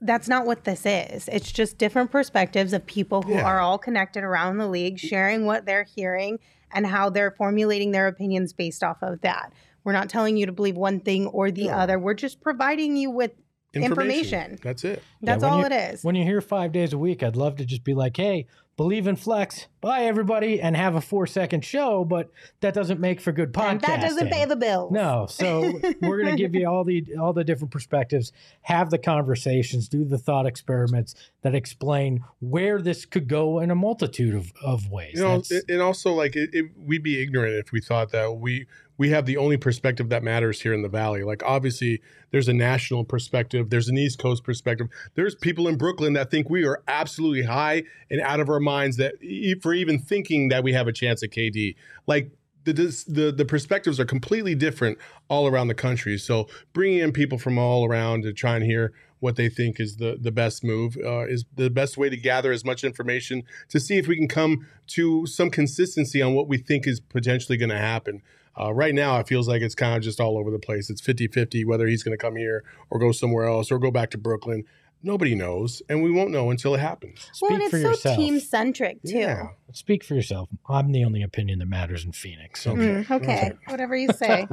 [0.00, 1.28] That's not what this is.
[1.28, 3.42] It's just different perspectives of people who Yeah.
[3.44, 6.38] are all connected around the league, sharing what they're hearing
[6.72, 9.52] and how they're formulating their opinions based off of that.
[9.84, 11.74] We're not telling you to believe one thing or the No.
[11.74, 11.98] other.
[11.98, 13.32] We're just providing you with
[13.72, 14.58] Information.
[14.62, 15.02] That's it.
[15.22, 16.02] that's when all you- it is.
[16.04, 18.46] when you're here five days a week, I'd love to just be like, hey,
[18.80, 19.66] believe in Flex.
[19.82, 22.02] Bye, everybody, and have a four second show.
[22.02, 23.80] But that doesn't make for good podcasting.
[23.82, 24.90] That doesn't pay the bills.
[24.90, 25.60] No, so
[26.00, 30.06] we're going to give you all the all the different perspectives, have the conversations, do
[30.06, 35.12] the thought experiments that explain where this could go in a multitude of, of ways.
[35.16, 38.32] You know, it- and also like it, it, we'd be ignorant if we thought that
[38.38, 38.66] we
[38.96, 41.22] we have the only perspective that matters here in the valley.
[41.22, 44.88] Like obviously, there's a national perspective, there's an East Coast perspective.
[45.14, 48.96] There's people in Brooklyn that think we are absolutely high and out of our minds
[48.96, 49.14] that
[49.62, 51.76] for even thinking that we have a chance at KD.
[52.06, 52.30] Like
[52.64, 52.72] the
[53.08, 56.18] the the perspectives are completely different all around the country.
[56.18, 59.96] So bringing in people from all around to try and hear what they think is
[59.96, 63.80] the the best move uh, is the best way to gather as much information to
[63.80, 67.70] see if we can come to some consistency on what we think is potentially going
[67.70, 68.22] to happen.
[68.60, 70.90] Uh, right now, it feels like it's kind of just all over the place.
[70.90, 73.90] It's 50 50 whether he's going to come here or go somewhere else or go
[73.90, 74.64] back to Brooklyn.
[75.02, 77.30] Nobody knows, and we won't know until it happens.
[77.32, 78.16] speak well, and it's for so yourself.
[78.16, 79.18] team centric too.
[79.18, 79.48] Yeah.
[79.72, 80.48] Speak for yourself.
[80.68, 82.66] I'm the only opinion that matters in Phoenix.
[82.66, 82.80] Okay.
[82.80, 84.46] Mm, okay, whatever you say.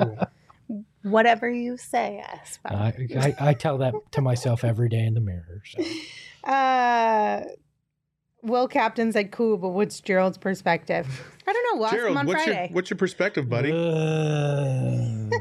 [1.04, 2.72] whatever you say, Espo.
[2.72, 5.62] I, I, I tell that to myself every day in the mirror.
[5.66, 5.84] So.
[6.44, 7.44] Uh,
[8.42, 11.06] Will Captain said, "Cool, but what's Gerald's perspective?"
[11.46, 11.80] I don't know.
[11.80, 13.72] We'll ask him Gerald, on what's your what's your perspective, buddy?
[13.72, 15.40] Uh,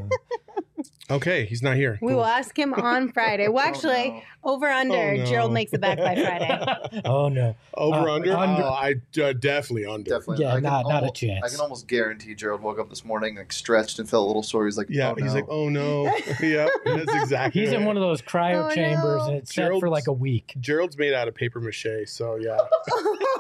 [1.09, 1.99] Okay, he's not here.
[2.03, 2.17] we Cool.
[2.19, 3.47] will ask him on Friday.
[3.49, 4.23] Well, Oh, actually, no.
[4.43, 4.97] over under.
[4.97, 5.25] Oh, no.
[5.25, 7.03] Gerald makes it back by Friday.
[7.05, 7.55] oh no.
[7.75, 8.37] Over Uh, under?
[8.37, 8.63] under.
[8.65, 10.11] Oh, I uh, definitely under.
[10.11, 10.45] Definitely.
[10.45, 11.45] Yeah, I can not- not a chance.
[11.45, 14.43] I can almost guarantee Gerald woke up this morning like stretched and felt a little
[14.43, 14.65] sore.
[14.65, 15.35] He's like, Yeah, oh, he's no.
[15.35, 16.05] like, oh no.
[16.43, 17.61] yeah, that's exactly.
[17.61, 19.27] He's in one of those cryo Oh, chambers no.
[19.29, 20.55] and it's set for like a week.
[20.59, 22.59] Gerald's made out of paper mache, so yeah.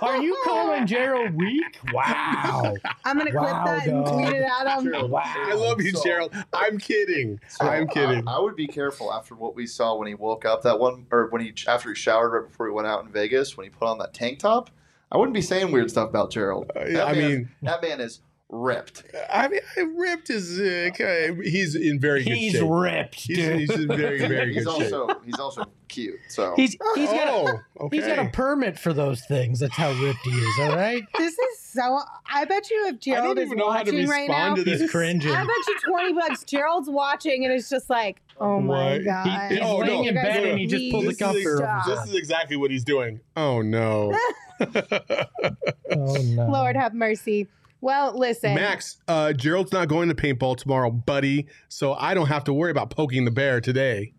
[0.02, 1.78] Are you calling Gerald weak?
[1.92, 2.74] Wow.
[3.04, 4.14] I'm gonna clip Wow, that and dog.
[4.14, 4.84] tweet it at him.
[4.84, 5.22] Gerald, Wow.
[5.24, 6.34] I love you, So- Gerald.
[6.52, 7.40] I'm kidding.
[7.48, 8.26] So, I'm kidding.
[8.28, 11.06] I, I would be careful after what we saw when he woke up that one,
[11.10, 13.70] or when he after he showered right before he went out in Vegas when he
[13.70, 14.70] put on that tank top.
[15.10, 16.70] I wouldn't be saying weird stuff about Gerald.
[16.74, 19.02] Uh, That I mean- that man is ripped.
[19.32, 20.58] I mean, I ripped his.
[20.60, 22.62] Uh, okay, he's in very good He's shape.
[22.68, 23.60] ripped, He's, dude.
[23.60, 24.92] he's in very, very He's good shape.
[24.94, 26.18] also he's also cute.
[26.28, 27.96] So He's he's got a, oh, okay.
[27.96, 29.60] he's got a permit for those things.
[29.60, 30.58] That's how ripped he is.
[30.60, 31.02] All right.
[31.18, 31.98] This is so.
[32.32, 34.62] I bet you if I Gerald is even know how to watching right now, to
[34.64, 34.80] this.
[34.80, 35.28] He's cringing.
[35.30, 36.44] I bet you twenty bucks.
[36.44, 39.04] Gerald's watching and it's just like, oh my What?
[39.04, 39.50] god.
[39.50, 39.98] He- he's Oh, laying no.
[40.00, 41.86] in You guys bed and he just pulled the This is, comforter stop.
[41.88, 43.20] over his this is exactly what he's doing.
[43.36, 44.16] Oh no,
[44.60, 46.46] Oh no.
[46.50, 47.48] Lord have mercy.
[47.86, 48.56] Well, listen.
[48.56, 48.96] Max.
[49.06, 51.46] Uh, Gerald's not going to paintball tomorrow, buddy.
[51.68, 54.12] So I don't have to worry about poking the bear today.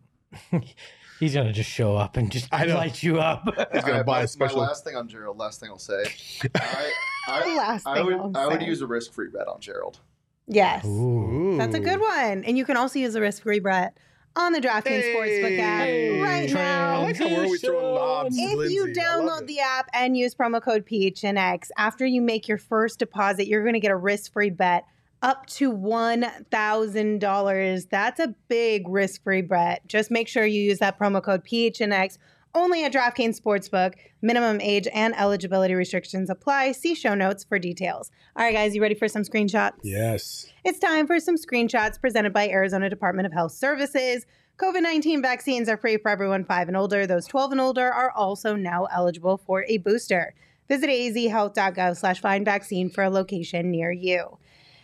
[1.19, 2.75] He's gonna just show up and just I know.
[2.75, 3.43] light you up.
[3.73, 4.61] He's gonna All right, buy my, a special.
[4.61, 5.37] My last thing on Gerald.
[5.37, 6.01] Last thing I'll say.
[6.55, 6.91] I,
[7.27, 8.67] I, Last I thing would I'll I would say.
[8.67, 9.99] use a risk free bet on Gerald.
[10.47, 10.85] Yes.
[10.85, 11.57] Ooh.
[11.57, 12.45] That's a good one.
[12.45, 13.97] And you can also use a risk free bet
[14.37, 16.21] on the DraftKings Sportsbook app Hey.
[16.21, 17.01] right I now.
[17.01, 18.35] like how we're always throwing lobs.
[18.37, 22.99] If you download the app and use promo code PHNX, after you make your first
[22.99, 24.85] deposit, you're going to get a risk free bet
[25.23, 27.89] up to $1,000.
[27.89, 29.81] That's a big risk free bet.
[29.87, 32.17] Just make sure you use that promo code PHNX
[32.57, 33.93] only at DraftKings Sportsbook.
[34.21, 36.71] Minimum age and eligibility restrictions apply.
[36.71, 38.11] See show notes for details.
[38.35, 39.73] All right, guys, you ready for some screenshots?
[39.83, 40.47] Yes.
[40.65, 44.25] It's time for some screenshots presented by Arizona Department of Health Services.
[44.57, 47.05] COVID 19 vaccines are free for everyone 5 and older.
[47.05, 50.33] Those 12 and older are also now eligible for a booster.
[50.67, 54.39] Visit azhealth.gov slash find vaccine for a location near you.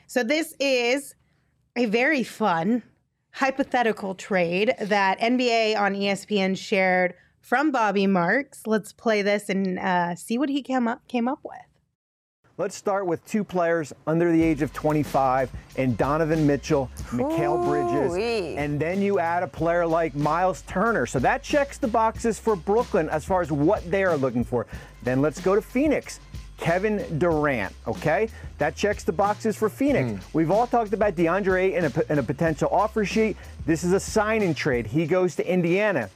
[0.06, 1.16] So, this is
[1.76, 2.84] a very fun
[3.32, 8.66] hypothetical trade that NBA on ESPN shared from Bobby Marks.
[8.66, 11.60] Let's play this and uh, see what he came up came up with.
[12.56, 18.14] Let's start with two players under the age of 25 and Donovan Mitchell, Mikal Bridges,
[18.14, 18.56] Ooh-wee.
[18.58, 21.08] and then you add a player like Miles Turner.
[21.08, 24.68] So that checks the boxes for Brooklyn as far as what they are looking for.
[25.02, 26.20] Then let's go to Phoenix.
[26.58, 28.30] Kevin Durant, okay?
[28.60, 30.24] That checks the boxes for Phoenix.
[30.34, 33.36] We've all talked about DeAndre Ayton and a, and a potential offer sheet.
[33.66, 34.86] This is a signing trade.
[34.86, 36.10] He goes to Indiana.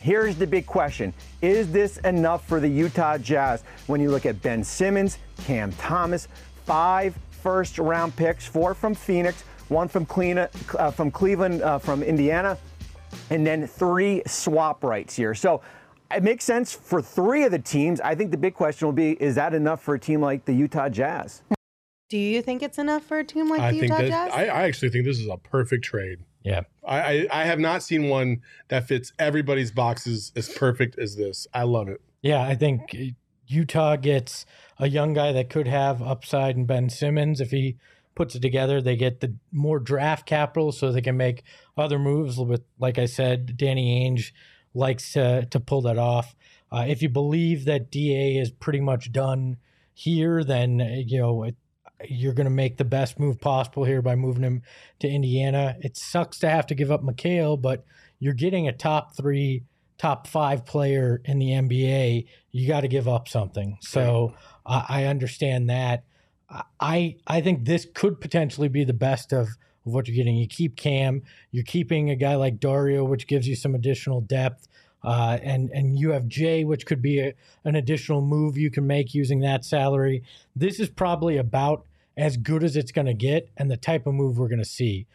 [0.00, 4.40] Here's the big question Is this enough for the Utah Jazz when you look at
[4.42, 6.28] Ben Simmons, Cam Thomas,
[6.64, 12.02] five first round picks, four from Phoenix, one from, Cleena, uh, from Cleveland, uh, from
[12.02, 12.56] Indiana,
[13.30, 15.34] and then three swap rights here?
[15.34, 15.62] So
[16.14, 18.00] it makes sense for three of the teams.
[18.00, 20.52] I think the big question will be is that enough for a team like the
[20.52, 21.42] Utah Jazz?
[22.08, 24.32] Do you think it's enough for a team like I the think Utah that Jazz?
[24.32, 26.20] I, I actually think this is a perfect trade.
[26.42, 26.62] Yeah.
[26.86, 31.46] I, I, I have not seen one that fits everybody's boxes as perfect as this.
[31.52, 32.00] I love it.
[32.22, 33.12] Yeah, I think uh,
[33.46, 34.46] Utah gets
[34.78, 37.76] a young guy that could have upside in Ben Simmons if he
[38.14, 38.80] puts it together.
[38.80, 41.44] They get the more draft capital so they can make
[41.76, 42.38] other moves.
[42.38, 44.32] With like I said, Danny Ainge
[44.74, 46.34] likes to to pull that off.
[46.70, 49.56] Uh, if you believe that Da is pretty much done
[49.94, 51.56] here, then uh, you know it,
[52.06, 54.62] you're going to make the best move possible here by moving him
[55.00, 55.76] to Indiana.
[55.80, 57.84] It sucks to have to give up Mikal, but
[58.18, 59.64] you're getting a top three,
[59.98, 62.26] top five player in the NBA.
[62.52, 63.78] You got to give up something.
[63.80, 64.34] So
[64.64, 66.04] I, I understand that.
[66.80, 70.36] I I think this could potentially be the best of, of what you're getting.
[70.36, 74.66] You keep Cam, you're keeping a guy like Dario, which gives you some additional depth.
[75.02, 77.34] Uh, and and you have Jae, which could be a,
[77.64, 80.22] an additional move you can make using that salary.
[80.56, 81.84] This is probably about
[82.16, 84.64] as good as it's going to get, and the type of move we're going to
[84.64, 85.06] see.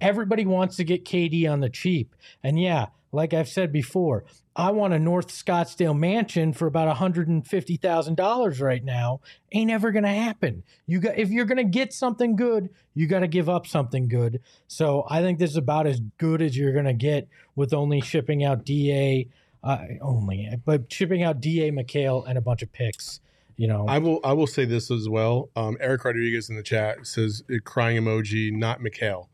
[0.00, 4.70] Everybody wants to get KD on the cheap, and yeah, like I've said before, I
[4.70, 9.20] want a North Scottsdale mansion for about hundred and fifty thousand dollars right now.
[9.52, 10.62] Ain't ever going to happen.
[10.86, 14.08] You got if you're going to get something good, you got to give up something
[14.08, 14.40] good.
[14.66, 18.00] So I think this is about as good as you're going to get with only
[18.00, 19.28] shipping out Da.
[19.62, 23.20] Uh, only, but shipping out Da Mikal and a bunch of picks.
[23.56, 25.48] You know, I will I will say this as well.
[25.56, 29.28] Um, Eric Rodriguez in the chat says uh, crying emoji, not Mikal.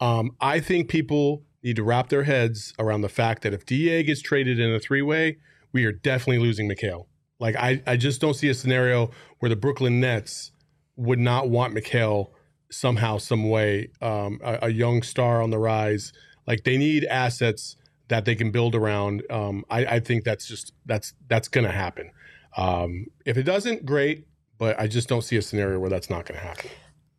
[0.00, 4.02] Um, I think people need to wrap their heads around the fact that if Da
[4.02, 5.38] gets traded in a three way,
[5.72, 7.06] we are definitely losing Mikal.
[7.40, 10.52] Like I, I just don't see a scenario where the Brooklyn Nets
[10.96, 12.30] would not want Mikal
[12.70, 16.12] somehow, some way, um, a, a young star on the rise.
[16.46, 17.76] Like they need assets
[18.08, 19.22] that they can build around.
[19.30, 22.10] Um, I, I think that's just that's that's gonna happen.
[22.56, 24.26] Um, if it doesn't, great,
[24.58, 26.70] but I just don't see a scenario where that's not to happen.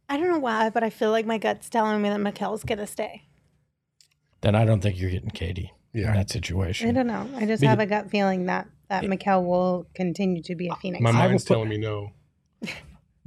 [0.07, 2.87] I don't know why, but I feel like my gut's telling me that Mikal's gonna
[2.87, 3.23] stay.
[4.41, 6.09] Then I don't think you're getting KD Yeah.
[6.09, 6.89] in that situation.
[6.89, 7.27] I don't know.
[7.35, 10.75] I just Because- have a gut feeling that that Mikal will continue to be a
[10.75, 11.01] Phoenix.
[11.01, 12.11] My I mind's put- telling me no.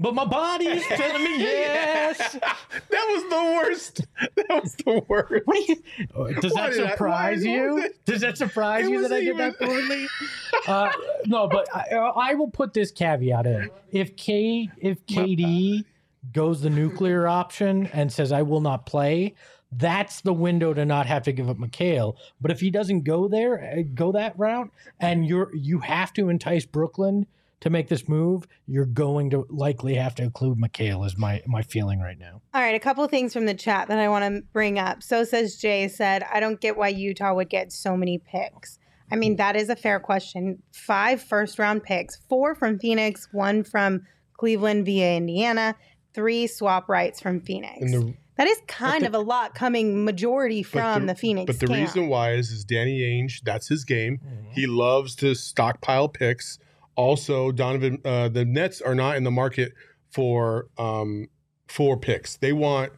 [0.00, 2.34] But my body is telling me yes.
[2.90, 4.06] that was the worst.
[4.36, 5.44] That was the worst.
[5.44, 5.76] What do you?
[6.14, 7.62] Oh, Does that did I- surprise you?
[7.74, 10.06] what was Does that surprise It you that I did wasn't that poorly?
[10.68, 10.92] uh,
[11.26, 15.84] no, but I, I will put this caveat in: if K, if KD
[16.32, 19.34] goes the nuclear option and says I will not play,
[19.72, 22.16] that's the window to not have to give up Mikal.
[22.40, 26.28] But if he doesn't go there, uh, go that route, and you're you have to
[26.28, 27.26] entice Brooklyn
[27.60, 31.04] to make this move, you're going to likely have to include Mikal.
[31.04, 32.40] Is my my feeling right now.
[32.54, 35.02] All right, a couple of things from the chat that I want to bring up.
[35.02, 38.78] So says Jay said, I don't get why Utah would get so many picks.
[39.10, 40.62] I mean, that is a fair question.
[40.72, 44.02] Five first round picks, four from Phoenix, one from
[44.34, 45.76] Cleveland via Indiana,
[46.14, 47.80] three swap rights from Phoenix.
[47.80, 51.46] And the- that is kind of a lot coming majority from the, Phoenix.
[51.46, 51.80] But the camp.
[51.80, 53.42] reason why is is Danny Ainge.
[53.42, 54.20] That's his game.
[54.52, 56.58] He loves to stockpile picks.
[56.94, 59.72] Also, Donovan, uh, the Nets are not in the market
[60.10, 61.26] for um,
[61.66, 62.36] for picks.
[62.36, 62.92] They want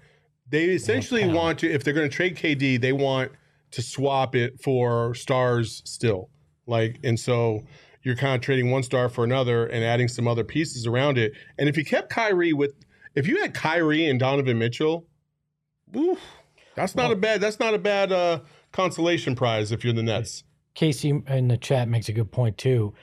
[0.50, 1.35] they essentially pound.
[1.35, 3.33] want to if they're going to trade KD, they want
[3.70, 6.29] to swap it for stars still.
[6.66, 7.62] Like and so
[8.03, 11.33] you're kind of trading one star for another and adding some other pieces around it.
[11.59, 12.74] And if you kept Kyrie with
[13.14, 15.07] if you had Kyrie and Donovan Mitchell,
[15.96, 16.18] oof,
[16.74, 18.40] that's not a bad that's not a bad uh,
[18.72, 20.44] consolation prize if you're the Nets.
[20.74, 22.95] Casey in the chat makes a good point too.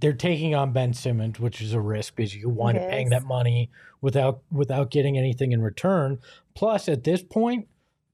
[0.00, 3.24] They're taking on Ben Simmons, which is a risk because you wind up paying that
[3.24, 3.70] money
[4.00, 6.18] without without getting anything in return.
[6.54, 7.66] Plus, at this point,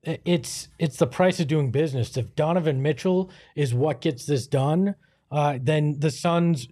[0.02, 2.16] it's it's the price of doing business.
[2.16, 4.94] If Donovan Mitchell is what gets this done,
[5.30, 6.68] uh, then the Suns,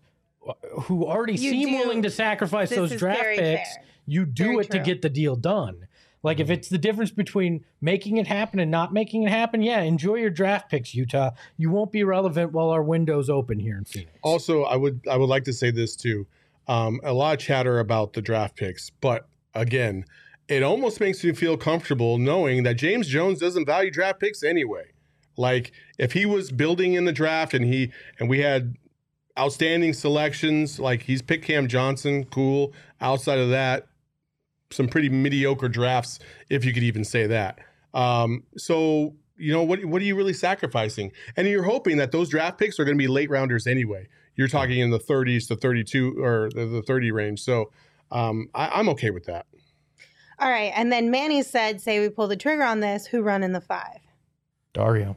[0.48, 3.84] uh, who already You seem do- willing to sacrifice this those draft picks, fair.
[4.06, 5.88] you do Very it to get the deal done.
[6.26, 9.82] Like if it's the difference between making it happen and not making it happen, yeah,
[9.82, 11.30] enjoy your draft picks, Utah.
[11.56, 14.10] You won't be relevant while our window's open here in Phoenix.
[14.22, 16.26] Also, I would I would like to say this too.
[16.66, 20.04] Um, a lot of chatter about the draft picks, but again,
[20.48, 24.86] it almost makes me feel comfortable knowing that James Jones doesn't value draft picks anyway.
[25.36, 28.74] Like if he was building in the draft and he and we had
[29.38, 32.72] outstanding selections, like he's picked Cam Johnson, cool.
[33.00, 33.86] Outside of that,
[34.70, 36.18] some pretty mediocre drafts,
[36.50, 37.58] if you could even say that.
[37.94, 39.84] Um, so you know what?
[39.84, 41.12] What are you really sacrificing?
[41.36, 44.08] And you're hoping that those draft picks are going to be late rounders anyway.
[44.34, 47.40] You're talking in the 30s to 32 or the, the 30 range.
[47.40, 47.70] So
[48.10, 49.46] um, I, I'm okay with that.
[50.38, 50.72] All right.
[50.74, 53.60] And then Manny said, say we pull the trigger on this, who run in the
[53.60, 54.00] five?
[54.74, 55.16] Dario.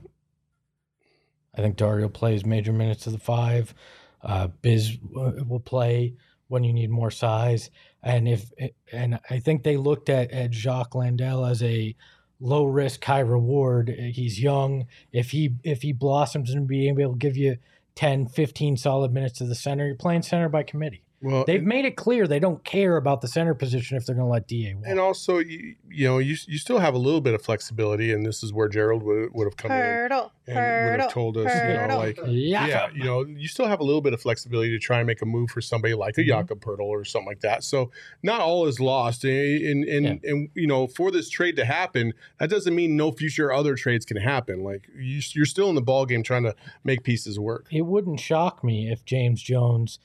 [1.53, 3.73] I think Dario plays major minutes of the five.
[4.21, 6.15] Uh, Biz will play
[6.49, 7.69] when you need more size,
[8.03, 8.51] and if
[8.91, 11.95] and I think they looked at at Jock Landale as a
[12.39, 13.89] low risk, high reward.
[13.89, 14.87] He's young.
[15.11, 17.57] If he if he blossoms and being able to give you
[17.95, 21.03] 10, 15 solid minutes to the center, you're playing center by committee.
[21.21, 24.27] Well, They've made it clear they don't care about the center position if they're going
[24.27, 24.83] to let Da walk.
[24.87, 28.25] and also you, you know you you still have a little bit of flexibility, and
[28.25, 30.31] this is where Gerald would, would have come in Hurdle.
[30.47, 33.81] and would have told us, you know, like yeah, yeah, you know, you still have
[33.81, 36.21] a little bit of flexibility to try and make a move for somebody like a
[36.21, 36.27] Mhm.
[36.27, 37.65] Jakob Poeltl or something like that.
[37.65, 37.91] So
[38.23, 42.13] not all is lost, and and and, and you know, for this trade to happen,
[42.39, 44.63] that doesn't mean no future other trades can happen.
[44.63, 46.55] Like you, you're still in the ball game trying to
[46.85, 47.67] make pieces work.
[47.71, 49.99] it wouldn't shock me if James Jones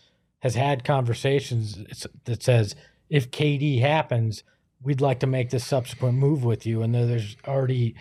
[0.44, 2.76] has had conversations that says
[3.08, 4.44] if KD happens,
[4.82, 7.94] we'd like to make this subsequent move with you, and there's already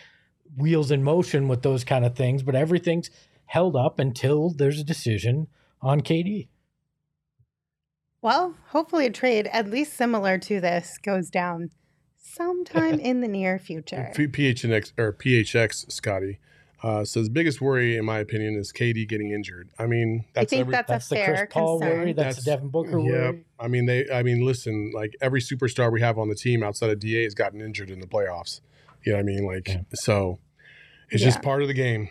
[0.58, 3.10] wheels in motion with those kind of things, but everything's
[3.46, 5.48] held up until there's a decision
[5.82, 6.50] on KD.
[8.22, 11.70] Well, hopefully a trade at least similar to this goes down
[12.18, 14.12] sometime in the near future.
[14.14, 16.40] P- PHNX or PHX Scotty
[16.84, 19.70] uh, says biggest worry in my opinion is KD getting injured.
[19.80, 22.00] I mean, I that's think every, that's, That's a the Chris fair Paul concern.
[22.00, 22.14] worry.
[22.14, 23.12] That's, the Devin Booker yeah.
[23.12, 23.46] worry.
[23.60, 24.06] I mean, they.
[24.14, 24.92] I mean, listen.
[24.94, 28.00] Like every superstar we have on the team outside of Da has gotten injured in
[28.02, 28.60] the playoffs.
[29.06, 29.46] You know what I mean?
[29.46, 29.82] Like Yeah.
[29.94, 30.40] so,
[31.10, 31.30] it's Yeah.
[31.30, 32.10] just part of the game.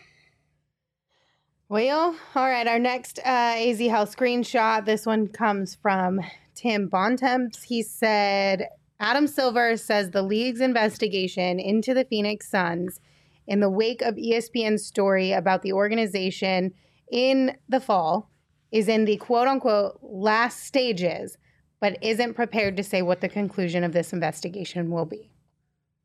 [1.68, 2.66] Well, all right.
[2.66, 4.84] Our next uh, AZ House screenshot.
[4.84, 6.20] This one comes from
[6.54, 7.62] Tim Bontemps.
[7.62, 8.68] He said
[9.00, 13.00] Adam Silver says the league's investigation into the Phoenix Suns
[13.46, 16.72] in the wake of ESPN's story about the organization
[17.10, 18.30] in the fall
[18.70, 21.36] is in the quote unquote last stages,
[21.80, 25.30] but isn't prepared to say what the conclusion of this investigation will be.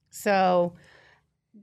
[0.09, 0.73] So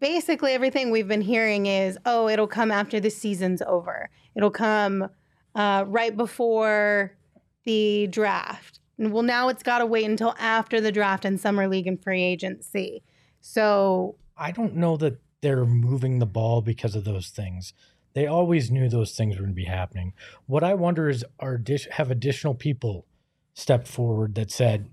[0.01, 4.11] basically everything we've been hearing is oh it'll come after the season's over.
[4.35, 5.09] It'll come
[5.55, 7.17] uh, right before
[7.65, 8.81] the draft.
[8.99, 12.23] Well now it's got to wait until after the draft and summer league and free
[12.23, 13.03] agency.
[13.41, 17.75] So I don't know that they're moving the ball because of those things.
[18.15, 20.15] They always knew those things were going to be happening.
[20.47, 23.05] What I wonder is, are have additional people
[23.53, 24.89] stepped forward that said,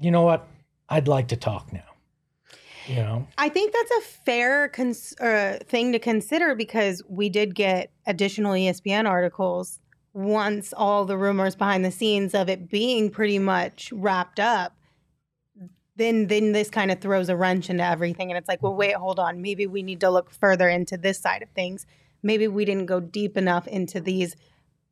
[0.00, 0.48] "You know what?
[0.88, 1.84] I'd like to talk now."
[2.88, 7.54] You know, i think that's a fair cons- uh, thing to consider because we did
[7.54, 9.78] get additional espn articles
[10.14, 14.77] once all the rumors behind the scenes of it being pretty much wrapped up
[15.98, 18.94] then then this kind of throws a wrench into everything and it's like well wait
[18.94, 21.84] hold on maybe we need to look further into this side of things
[22.22, 24.34] maybe we didn't go deep enough into these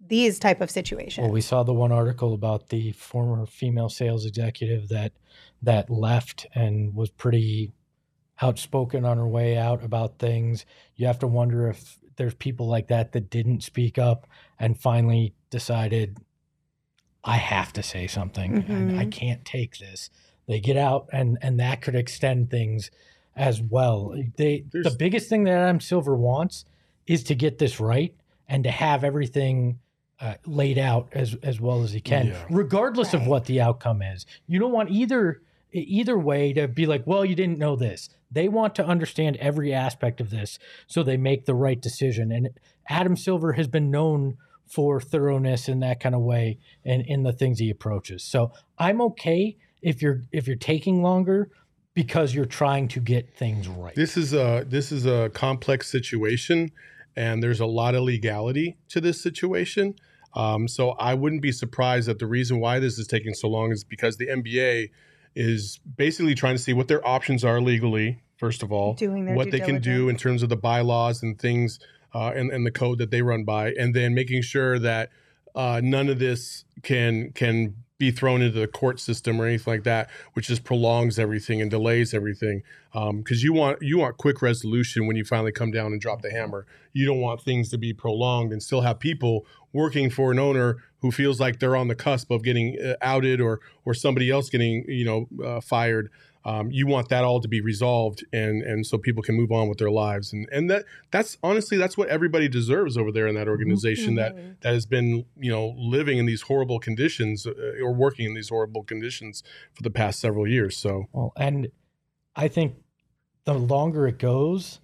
[0.06, 4.26] these type of situations well, we saw the one article about the former female sales
[4.26, 5.12] executive that
[5.62, 7.72] that left and was pretty
[8.42, 10.66] outspoken on her way out about things.
[10.96, 14.26] You have to wonder if there's people like that that didn't speak up
[14.58, 16.18] and finally decided,
[17.24, 18.58] I have to say something.
[18.68, 19.10] and I Mhm.
[19.12, 20.10] can't take this.
[20.46, 22.90] They get out, and and that could extend things
[23.34, 24.14] as well.
[24.36, 26.64] They the biggest thing that Adam Silver wants
[27.06, 28.14] is to get this right
[28.48, 29.78] and to have everything
[30.20, 32.44] uh, laid out as as well as he can, Yeah.
[32.48, 34.24] regardless of what the outcome is.
[34.46, 35.42] You don't want either
[35.72, 38.08] either way to be like, well, you didn't know this.
[38.30, 42.32] They want to understand every aspect of this so they make the right decision.
[42.32, 42.50] And
[42.88, 47.32] Adam Silver has been known for thoroughness in that kind of way and in the
[47.32, 48.24] things he approaches.
[48.24, 49.56] So I'm okay
[49.86, 51.48] if you're if you're taking longer
[51.94, 53.94] because you're trying to get things right.
[53.94, 56.72] This is a this is a complex situation,
[57.14, 59.94] and there's a lot of legality to this situation.
[60.34, 63.72] Um, so I wouldn't be surprised that the reason why this is taking so long
[63.72, 64.90] is because the NBA
[65.36, 68.22] is basically trying to see what their options are legally.
[68.36, 71.22] First of all, Doing their what due they can do in terms of the bylaws
[71.22, 71.78] and things
[72.12, 75.10] uh, and, and the code that they run by, and then making sure that
[75.54, 79.84] uh, none of this can can be thrown into the court system or anything like
[79.84, 82.62] that, which just prolongs everything and delays everything.
[82.92, 86.30] Because you want you want quick resolution when you finally come down and drop the
[86.30, 86.66] hammer.
[86.92, 90.78] You don't want things to be prolonged and still have people working for an owner
[91.00, 94.48] who feels like they're on the cusp of getting uh, outed or or somebody else
[94.48, 96.10] getting you know uh, fired.
[96.46, 99.68] Um, you want that all to be resolved and and so people can move on
[99.68, 100.32] with their lives.
[100.32, 104.60] And and that that's honestly that's what everybody deserves over there in that organization that
[104.60, 108.48] that has been you know living in these horrible conditions uh, or working in these
[108.48, 109.42] horrible conditions
[109.74, 110.76] for the past several years.
[110.76, 111.68] So Well, and
[112.36, 112.76] I think
[113.44, 114.78] the longer it goes,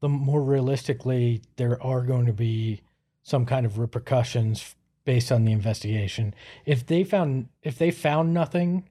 [0.00, 2.82] the more realistically there are going to be
[3.24, 6.34] some kind of repercussions based on the investigation.
[6.64, 8.88] If they found if they found nothing,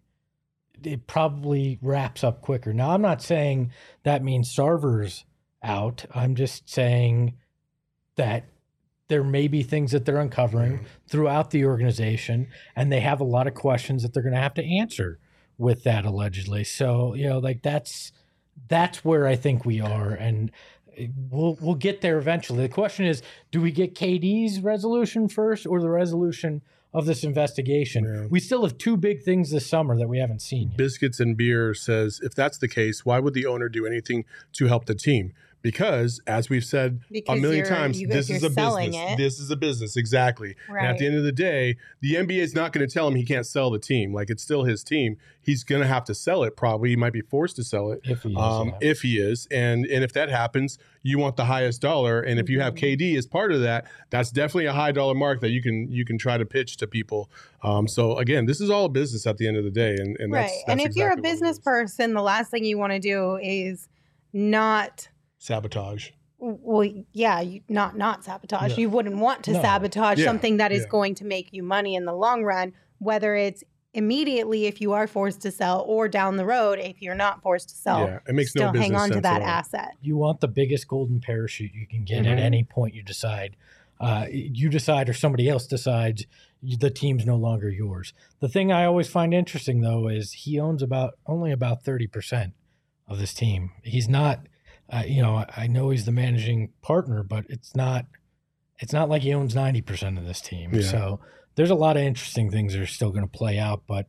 [0.86, 2.73] it probably wraps up quicker.
[2.73, 3.71] Now, I'm not saying
[4.03, 5.25] that means Sarver's
[5.63, 6.05] out.
[6.13, 7.36] I'm just saying
[8.15, 8.45] that
[9.07, 10.86] there may be things that they're uncovering mm-hmm.
[11.07, 14.53] throughout the organization, and they have a lot of questions that they're going to have
[14.55, 15.19] to answer
[15.57, 16.63] with that allegedly.
[16.63, 18.11] So, you know, like that's
[18.67, 20.51] that's where I think we are, and
[21.30, 22.61] we'll we'll get there eventually.
[22.61, 23.21] The question is,
[23.51, 26.61] do we get KD's resolution first or the resolution
[26.94, 28.04] of this investigation?
[28.06, 28.28] Yeah.
[28.30, 30.78] We still have two big things this summer that we haven't seen yet.
[30.78, 34.68] biscuits and beer says if that's the case why would the owner do anything to
[34.68, 38.95] help the team because as we've said Because a million times this is a business.
[38.95, 39.18] it.
[39.18, 40.55] this is a business exactly.
[40.68, 43.16] And at the end of the day the nba is not going to tell him
[43.16, 44.14] he can't sell the team.
[44.14, 45.18] Like it's still his team.
[45.41, 46.89] He's going to have to sell it probably.
[46.89, 48.89] He might be forced to sell it If he is, um, yeah.
[48.89, 49.47] if he is.
[49.51, 52.22] And and if that happens you want the highest dollar.
[52.22, 53.01] And if you have Mm-hmm.
[53.03, 56.05] kd as part of that that's definitely a high dollar mark that you can you
[56.05, 57.30] can try to pitch to people.
[57.64, 59.95] Um, so again this is all a business at the end of the day.
[59.95, 60.43] And, and right.
[60.43, 62.78] that's, and that's if you're a exactly what it business person, the last thing you
[62.78, 63.89] want to do is
[64.34, 65.10] not
[65.40, 66.10] sabotage.
[66.38, 68.72] Well yeah you, not not sabotage.
[68.72, 68.78] Yeah.
[68.78, 69.62] you wouldn't want to No.
[69.62, 70.88] sabotage Yeah, something that is yeah.
[70.90, 73.64] going to make you money in the long run whether it's
[73.94, 77.70] immediately if you are forced to sell or down the road if you're not forced
[77.70, 78.06] to sell.
[78.06, 79.92] Yeah it makes still no business hang on to sense that asset.
[80.02, 82.42] You want the biggest golden parachute you can get at Mhm.
[82.42, 83.56] any point you decide.
[84.00, 86.26] Uh, you decide or somebody else decides
[86.64, 88.14] the team's no longer yours.
[88.40, 92.54] The thing i always find interesting though is he owns about only about 30%
[93.10, 93.72] of this team.
[93.84, 94.40] He's not
[94.92, 98.06] uh, you know i know he's the managing partner but it's not
[98.80, 100.82] it's not like he owns 90% of this team Yeah.
[100.82, 101.20] so
[101.56, 104.08] there's a lot of interesting things that are still going to play out but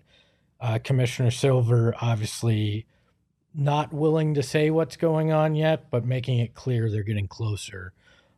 [0.61, 2.87] uh, commissioner silver obviously
[3.55, 7.93] not willing to say what's going on yet, but making it clear they're getting closer.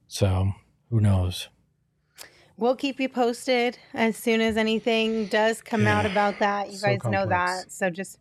[0.09, 0.53] So
[0.89, 1.49] who knows?
[2.59, 6.87] we'll keep you posted as soon as anything does come out about that you so
[6.87, 8.19] guys know that so just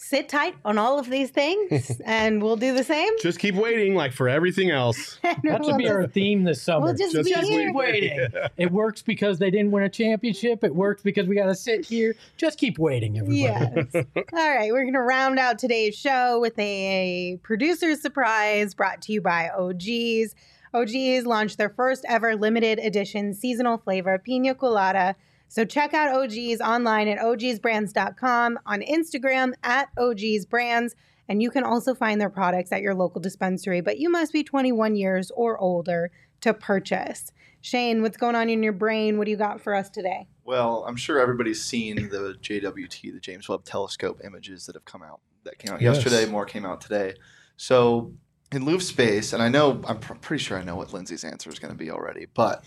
[0.00, 3.96] sit tight on all of these things and we'll do the same Just keep waiting,
[3.96, 5.18] like for everything else.
[5.24, 6.86] And That we'll should be just- our theme this summer.
[6.86, 7.66] We'll just be just here.
[7.66, 8.28] keep waiting.
[8.56, 10.62] It works because they didn't win a championship.
[10.62, 12.14] It works because we got to sit here.
[12.36, 13.40] Just keep waiting, everybody.
[13.40, 13.86] Yes.
[14.32, 19.12] All right, we're going to round out today's show with a producer's surprise brought to
[19.12, 20.34] you by OGs.
[20.74, 25.16] OGs launched their first ever limited edition seasonal flavor pina colada.
[25.48, 30.92] So check out OGs online at ogsbrands.com, on Instagram at ogsbrands,
[31.28, 34.42] and you can also find their products at your local dispensary, but you must be
[34.42, 36.10] 21 years or older
[36.42, 37.32] to purchase.
[37.60, 39.18] Shane, what's going on in your brain?
[39.18, 40.28] What do you got for us today?
[40.44, 45.02] Well, I'm sure everybody's seen the JWT, the James Webb Telescope images that have come
[45.02, 45.20] out.
[45.44, 45.96] That came out Yes.
[45.96, 47.14] yesterday, more came out today.
[47.56, 48.12] So
[48.52, 51.24] in lieu of space, and I know, I'm pr- pretty sure I know what Lindsay's
[51.24, 52.64] answer is going to be already, but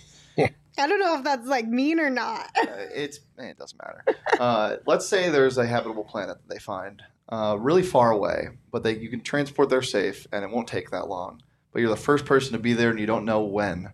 [0.78, 2.50] I don't know if that's like mean or not.
[2.58, 4.04] uh, it's eh, it doesn't matter.
[4.40, 8.84] Uh, let's say there's a habitable planet that they find uh, really far away, but
[8.84, 11.42] they you can transport there safe, and it won't take that long.
[11.72, 13.94] But you're the first person to be there, and you don't know when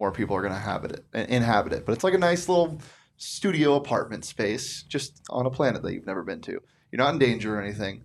[0.00, 1.28] more people are going to inhabit it.
[1.28, 2.80] Inhabit it, but it's like a nice little
[3.16, 6.52] studio apartment space just on a planet that you've never been to.
[6.90, 8.04] You're not in danger or anything.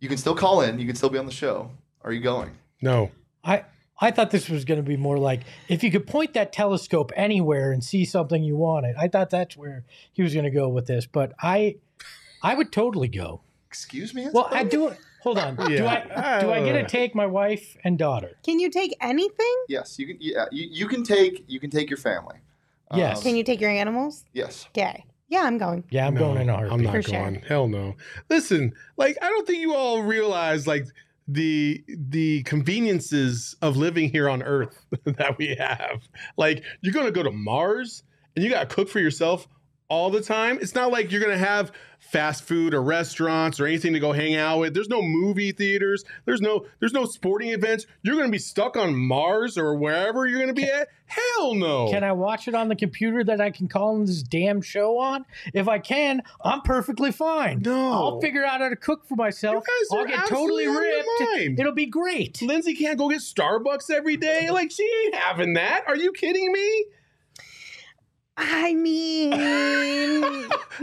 [0.00, 0.78] You can still call in.
[0.78, 1.70] You can still be on the show.
[2.02, 2.50] Are you going?
[2.82, 3.10] No.
[3.42, 3.64] I
[4.00, 7.12] I thought this was going to be more like if you could point that telescope
[7.14, 8.96] anywhere and see something you wanted.
[8.96, 11.76] I thought that's where he was going to go with this, but I
[12.42, 13.40] I would totally go.
[13.68, 14.28] Excuse me.
[14.32, 14.94] Well, I do.
[15.22, 15.56] Hold on.
[15.56, 15.68] Do I
[16.40, 16.86] do I get to oh.
[16.86, 18.36] take my wife and daughter?
[18.44, 19.54] Can you take anything?
[19.68, 20.18] Yes, you can.
[20.20, 22.36] Yeah, you, you can take you can take your family.
[22.90, 23.22] Um, yes.
[23.22, 24.24] Can you take your animals?
[24.32, 24.66] Yes.
[24.68, 25.04] Okay.
[25.28, 25.84] Yeah, I'm going.
[25.90, 26.72] Yeah, I'm No, going in a heartbeat.
[26.72, 27.12] I'm not For sure.
[27.20, 27.42] going.
[27.48, 27.94] Hell no.
[28.28, 30.86] Listen, like I don't think you all realize like
[31.26, 36.02] the the conveniences of living here on Earth that we have.
[36.36, 38.02] Like you're going to go to Mars
[38.36, 39.48] and you got to cook for yourself
[39.88, 40.58] all the time.
[40.60, 44.34] It's not like you're gonna have fast food or restaurants or anything to go hang
[44.36, 44.74] out with.
[44.74, 46.04] There's no movie theaters.
[46.24, 47.86] There's no there's no sporting events.
[48.02, 50.88] You're gonna be stuck on Mars or wherever you're gonna be at.
[51.06, 51.90] Hell no.
[51.90, 55.24] Can I watch it on the computer that I can call this damn show on?
[55.52, 57.60] If I can, I'm perfectly fine.
[57.60, 57.92] No.
[57.92, 59.54] I'll figure out how to cook for myself.
[59.54, 61.38] You guys I'll get totally absolutely out of your ripped.
[61.38, 61.60] mind.
[61.60, 62.40] It'll be great.
[62.42, 64.50] Lindsay can't go get Starbucks every day.
[64.50, 65.84] Like she ain't having that.
[65.86, 66.84] Are you kidding me?
[68.36, 69.03] I mean,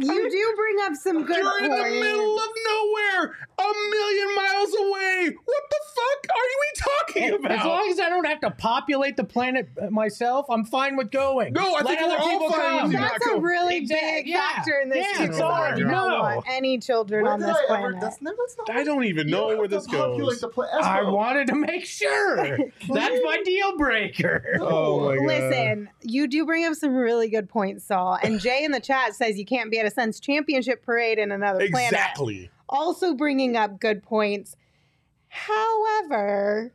[0.03, 4.73] you do bring up some good You're in the middle of nowhere, a million miles
[4.75, 5.37] away.
[5.45, 6.69] What the fuck are we
[7.13, 7.51] talking about?
[7.51, 11.11] As long as I don't have to populate the planet uh, myself, I'm fine with
[11.11, 11.53] going.
[11.53, 12.91] No, I Let think we're other all people fine come.
[12.91, 12.97] you.
[12.97, 14.53] That's a really Exact- big yeah.
[14.53, 15.31] factor in this Yeah, too.
[15.31, 15.75] it's I hard.
[15.77, 16.19] do not No.
[16.21, 17.85] want any children When on this I planet.
[17.91, 17.97] ever?
[18.01, 18.69] That's, never, that's not.
[18.75, 20.43] I don't even You know where this goes.
[20.81, 22.37] I wanted to make sure.
[22.89, 24.57] That's my deal breaker.
[24.59, 25.25] Oh my god.
[25.25, 28.17] Listen, you do bring up some really good points, Saul.
[28.23, 31.31] And Jay in the chat says you can't be at a Suns championship parade in
[31.31, 31.93] another planet.
[31.93, 32.49] Exactly.
[32.69, 34.55] Also bringing up good points.
[35.27, 36.73] However,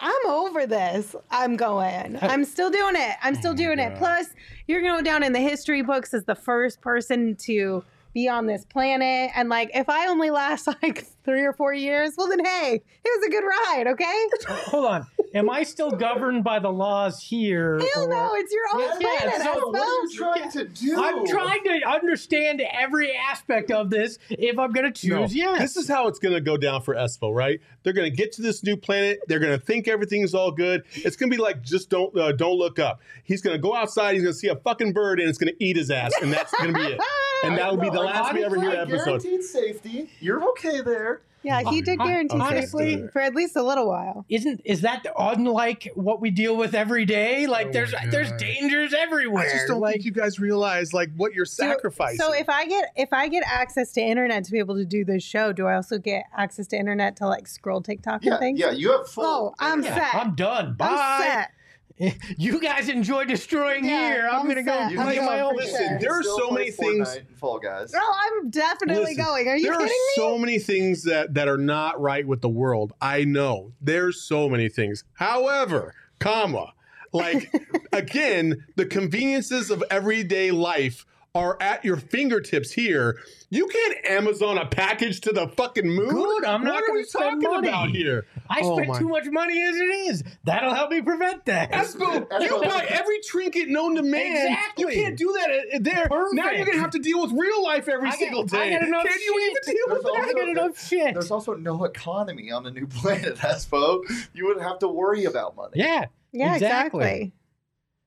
[0.00, 1.16] I'm over this.
[1.30, 2.18] I'm going.
[2.22, 3.16] I'm still doing it.
[3.22, 3.96] I'm still Oh doing it.
[3.98, 4.28] Plus,
[4.66, 7.84] you're going to go down in the history books as the first person to
[8.18, 9.30] be on this planet.
[9.36, 13.08] And like, if I only last like three or four years, well, then hey, it
[13.18, 14.26] was a good ride, okay?
[14.70, 15.06] Hold on.
[15.34, 17.78] Am I still governed by the laws here?
[17.94, 19.42] Hell or- no, it's your own Yeah, yeah, planet.
[19.42, 20.96] so What are you trying to do?
[20.98, 25.60] I'm trying to understand every aspect of this if I'm going to No, choose yes.
[25.60, 27.60] This is how it's going to go down for Espo, right?
[27.82, 29.20] They're going to get to this new planet.
[29.28, 30.82] They're going to think everything's all good.
[30.94, 33.00] It's going to be like just don't uh, don't look up.
[33.22, 34.14] He's going to go outside.
[34.14, 36.32] He's going to see a fucking bird, and it's going to eat his ass, and
[36.32, 37.00] that's going to be it.
[37.44, 39.22] And that'll be the last we ever hear honestly, episode.
[39.22, 40.10] Guaranteed safety.
[40.20, 41.22] You're okay there.
[41.44, 44.26] Yeah, he did guarantee honestly- safety for at least a little while.
[44.28, 47.46] Isn't is that unlike what we deal with every day?
[47.46, 48.40] Like Oh there's my there's God.
[48.40, 49.44] dangers everywhere.
[49.48, 52.18] I just don't like, think you guys realize like what you're So- sacrificing.
[52.18, 55.04] So if I get if I get access to internet to be able to do
[55.04, 58.40] this show, do I also get access to internet to like scroll TikTok Yeah, and
[58.40, 58.58] things?
[58.60, 58.72] yeah.
[58.72, 59.24] You have full.
[59.24, 60.14] Oh, I'm yeah, set.
[60.20, 60.74] I'm done.
[60.74, 60.88] Bye.
[60.90, 61.50] I'm set.
[62.38, 64.28] You guys enjoy destroying Yeah, here.
[64.30, 64.90] I'm, I'm gonna go set.
[64.92, 65.56] You play can my own.
[65.56, 65.98] listen, sure.
[65.98, 67.92] there are so many things- Fortnite and Fall Guys.
[67.92, 69.48] No, I'm definitely Listen, going.
[69.48, 70.12] Are you there kidding are me?
[70.16, 72.92] so many things that that are not right with the world.
[73.00, 75.04] I know there's so many things.
[75.14, 76.72] However, comma,
[77.12, 77.50] like
[77.92, 81.04] again, the conveniences of everyday life
[81.38, 83.18] are at your fingertips here.
[83.50, 86.08] You can't Amazon a package to the fucking moon.
[86.10, 87.68] Good, I'm not what are we spend talking money.
[87.68, 88.26] about here?
[88.50, 89.78] I Oh spent my- too much money as it
[90.10, 90.24] is.
[90.44, 91.70] That'll help me prevent that.
[91.72, 94.48] Espo, you buy every trinket known to man.
[94.48, 94.96] Exactly.
[94.96, 96.08] You can't do that at- at there.
[96.32, 98.74] Now you're gonna have to deal with real life every I got- single day.
[98.74, 100.24] I got enough Can you even deal with There's I that?
[100.26, 101.14] also- got enough shit.
[101.14, 104.00] There's also no economy on the new planet, Espo.
[104.34, 105.72] You wouldn't have to worry about money.
[105.76, 106.06] Yeah.
[106.32, 107.04] yeah, exactly.
[107.06, 107.32] exactly.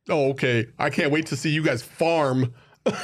[0.10, 0.68] Oh, okay.
[0.80, 2.54] I can't wait to see you guys farm.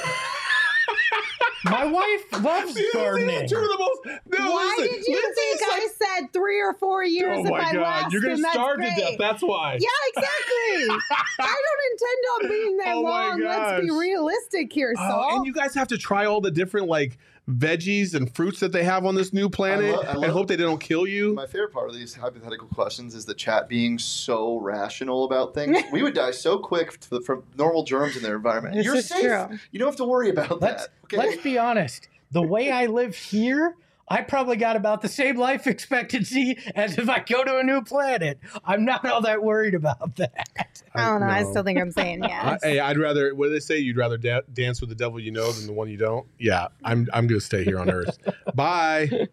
[1.66, 3.48] My wife loves These are gardening.
[3.48, 4.22] two of the most.
[4.40, 7.40] No, Why listen, did you Lindsay's think I like- said three or four oh years
[7.42, 8.14] Oh if my I god, last?
[8.14, 8.96] you're gonna starve great.
[8.96, 9.16] to death.
[9.20, 9.74] That's why.
[9.74, 10.98] Yeah, exactly.
[11.40, 13.42] I don't intend on being that Oh long.
[13.42, 15.36] Let's be realistic here, Oh, Saul.
[15.38, 17.18] and you guys have to try all the different like
[17.50, 20.48] veggies and fruits that they have on this new planet, lo- I and love- hope
[20.48, 21.34] they don't kill you.
[21.34, 25.78] My favorite part of these hypothetical questions is the chat being so rational about things.
[25.92, 28.76] we would die so quick to the, from normal germs in their environment.
[28.76, 29.22] This You're is safe.
[29.22, 29.58] true.
[29.72, 30.94] You don't have to worry about Let's that.
[31.06, 31.18] Okay.
[31.18, 32.10] let's be honest.
[32.32, 33.76] The way I live here,
[34.10, 37.82] I probably got about the same life expectancy as if I go to a new
[37.82, 38.40] planet.
[38.64, 40.82] I'm not all that worried about that.
[40.96, 41.28] I don't know.
[41.28, 43.36] I still think I'm saying I, hey, I'd rather.
[43.36, 43.78] What do they say?
[43.78, 46.26] You'd rather da- dance with the devil you know than the one you don't.
[46.40, 47.08] Yeah, I'm.
[47.14, 48.18] I'm gonna stay here on Earth.
[48.56, 49.28] Bye.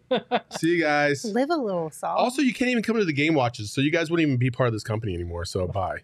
[0.51, 1.23] See you guys.
[1.25, 2.17] Live a little, Saul.
[2.17, 4.51] Also, you can't even come to the game watches, so you guys wouldn't even be
[4.51, 5.45] part of this company anymore.
[5.45, 5.99] So bye.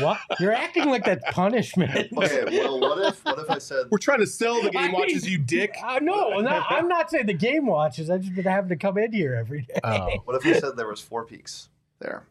[0.00, 0.18] What?
[0.40, 2.08] You're acting like that's punishment.
[2.16, 4.82] Okay, well, what if what if I said We're trying to sell the I game
[4.82, 5.74] mean, watches, you dick.
[5.84, 6.38] I know.
[6.40, 8.10] not- I'm not saying the game watches.
[8.10, 9.80] I just been having to come in here every day.
[9.84, 11.68] Oh, what if I said there was four peaks
[12.00, 12.24] there?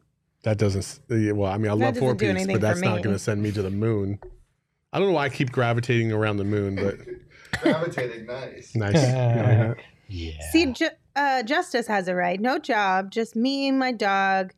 [0.44, 1.00] that doesn't.
[1.10, 3.52] Well, I mean, I That love Four Peaks, but that's not going to send me
[3.52, 4.20] to the moon.
[4.94, 6.98] I don't know why I keep gravitating around the moon, but
[7.62, 8.74] Gravitating, nice.
[8.76, 8.94] nice.
[8.96, 9.74] Yeah.
[10.08, 10.32] Yeah.
[10.52, 12.40] See, ju- uh, Justice has it right.
[12.40, 14.57] No job, just me and my dog, On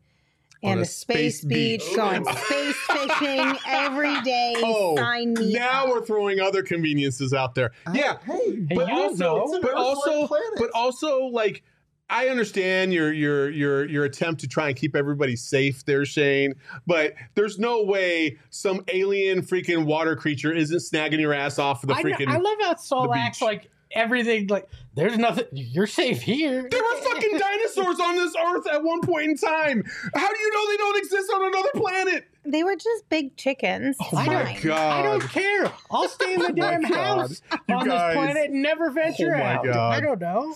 [0.64, 1.82] and a a space, space beach.
[1.82, 4.54] beach, oh, going space fishing every day.
[4.58, 5.90] Oh, Sign me now up.
[5.90, 7.72] we're throwing other conveniences out there.
[7.88, 8.34] Uh, yeah, Hey,
[8.68, 9.42] Hey, but you also, know.
[9.44, 10.50] It's but Earth-like also, planet.
[10.58, 11.64] but also, like,
[12.12, 16.56] I understand your your your your attempt to try and keep everybody safe there, Shane.
[16.88, 21.90] But there's no way some alien freaking water creature isn't snagging your ass off of
[21.90, 22.28] the freaking.
[22.28, 25.46] I love how Saul acts like everything like there's nothing.
[25.52, 26.68] You're safe here.
[26.70, 29.84] There were fucking dinosaurs on this earth at one point in time.
[30.16, 32.26] How do you know they don't exist on another planet?
[32.46, 33.98] They were just big chickens.
[34.02, 34.62] Oh my Fine.
[34.64, 35.00] god!
[35.00, 35.72] I don't care.
[35.92, 36.92] I'll stay in the Oh damn God.
[36.94, 38.00] house You on guys.
[38.08, 39.66] this planet and never venture Oh my out.
[39.66, 39.94] God.
[39.94, 40.56] I don't know.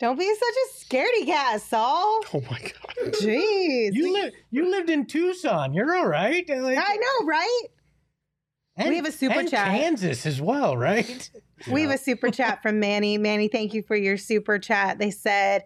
[0.00, 2.20] Don't be such a scaredy cat, Saul.
[2.34, 3.12] Oh my god!
[3.14, 3.90] Jeez.
[3.94, 4.32] You live.
[4.50, 5.72] You lived in Tucson.
[5.72, 6.46] You're all right.
[6.48, 7.62] Like, I know, right?
[8.76, 9.68] And- We have a super and chat.
[9.68, 11.30] Kansas as well, right?
[11.70, 13.16] We have a super chat from Manny.
[13.16, 14.98] Manny, thank you for your super chat.
[14.98, 15.62] They said,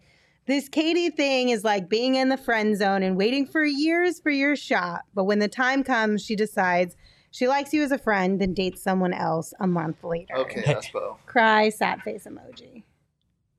[0.46, 4.30] This KD thing is like being in the friend zone and waiting for years for
[4.30, 5.00] your shot.
[5.14, 6.94] But when the time comes, she decides
[7.30, 10.36] she likes you as a friend, then dates someone else a month later.
[10.36, 11.16] Okay, Espo.
[11.26, 12.84] Cry, sad face emoji.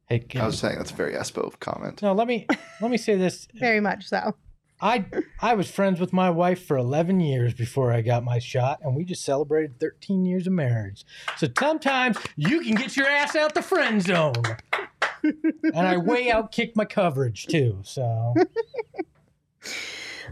[0.08, 2.02] Hey, I was saying that's a very Espo comment.
[2.02, 2.48] no, let me
[2.82, 3.48] let me say this.
[3.56, 4.36] Very much so.
[4.82, 5.06] I
[5.42, 8.96] I was friends with my wife for 11 years before I got my shot, and
[8.96, 11.06] we just celebrated 13 years of marriage.
[11.38, 14.34] So sometimes you can get your ass out the friend zone.
[15.24, 17.80] and I way out kicked my coverage too.
[17.84, 18.34] So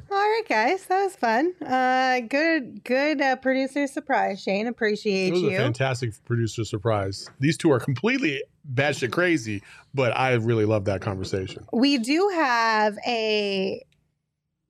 [0.09, 1.53] All right, guys, that was fun.
[1.65, 4.67] Uh, good, good uh, producer surprise, Shane.
[4.67, 7.29] Appreciate It was a fantastic producer surprise.
[7.39, 8.41] These two are completely
[8.73, 11.65] batshit crazy, but I really love that conversation.
[11.73, 13.83] We do have a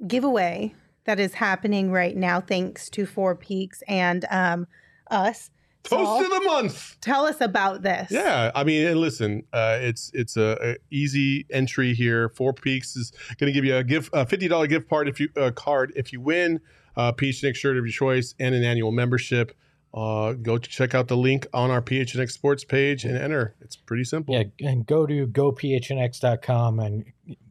[0.06, 0.74] giveaway
[1.06, 4.68] that is happening right now, thanks to Four Peaks and um,
[5.10, 5.50] us.
[5.84, 6.98] Toast Saul, of the month.
[7.00, 8.12] Tell us about this.
[8.12, 12.28] Yeah, I mean, and listen, uh, it's it's a, a easy entry here.
[12.30, 15.20] Four Peaks is going to give you a gift, a fifty dollar gift card if
[15.20, 16.60] you uh, card if you win
[16.98, 19.56] a PHNX shirt of your choice and an annual membership.
[19.98, 23.56] Uh, go to check out the link on our PHNX Sports page and enter.
[23.62, 24.36] It's pretty simple.
[24.36, 27.06] yeah, and go to gophnx.com and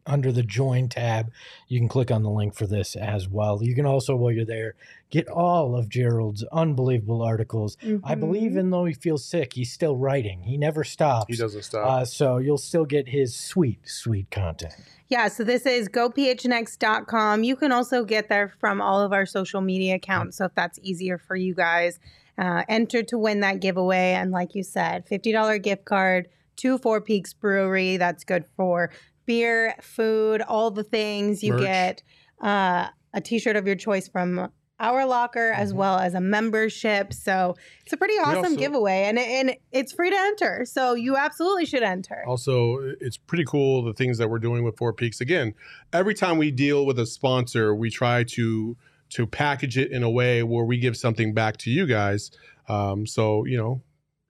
[0.05, 1.29] under the join tab,
[1.67, 3.61] you can click on the link for this as well.
[3.61, 4.75] You can also, while you're there,
[5.09, 7.75] get all of Gerald's unbelievable articles.
[7.83, 8.19] I Mhm.
[8.21, 10.43] believe, even though he feels sick, he's still writing.
[10.43, 11.25] He never stops.
[11.27, 11.85] He doesn't stop.
[11.89, 14.73] Uh, so you'll still get his sweet, sweet content.
[15.09, 17.43] Yeah, so this is gophnx.com.
[17.43, 20.37] You can also get there from all of our social media accounts.
[20.37, 21.99] So if that's easier for you guys,
[22.37, 24.13] uh, enter to win that giveaway.
[24.13, 26.27] And like you said, $50 gift card
[26.57, 27.97] to Four Peaks Brewery.
[27.97, 28.91] That's good for
[29.25, 31.43] beer, food, all the things.
[31.43, 31.61] You Merch.
[31.61, 32.03] get
[32.41, 37.11] uh, a t shirt of your choice from our locker as well as a membership.
[37.11, 40.65] So it's a pretty awesome also- giveaway and, and it's free to enter.
[40.65, 42.23] So you absolutely should enter.
[42.27, 45.19] Also, it's pretty cool the things that we're doing with Four Peaks.
[45.19, 45.53] Again,
[45.93, 48.77] every time we deal with a sponsor, we try to
[49.11, 52.31] to package it in a way where we give something back to you guys.
[52.67, 53.81] Um, so you know,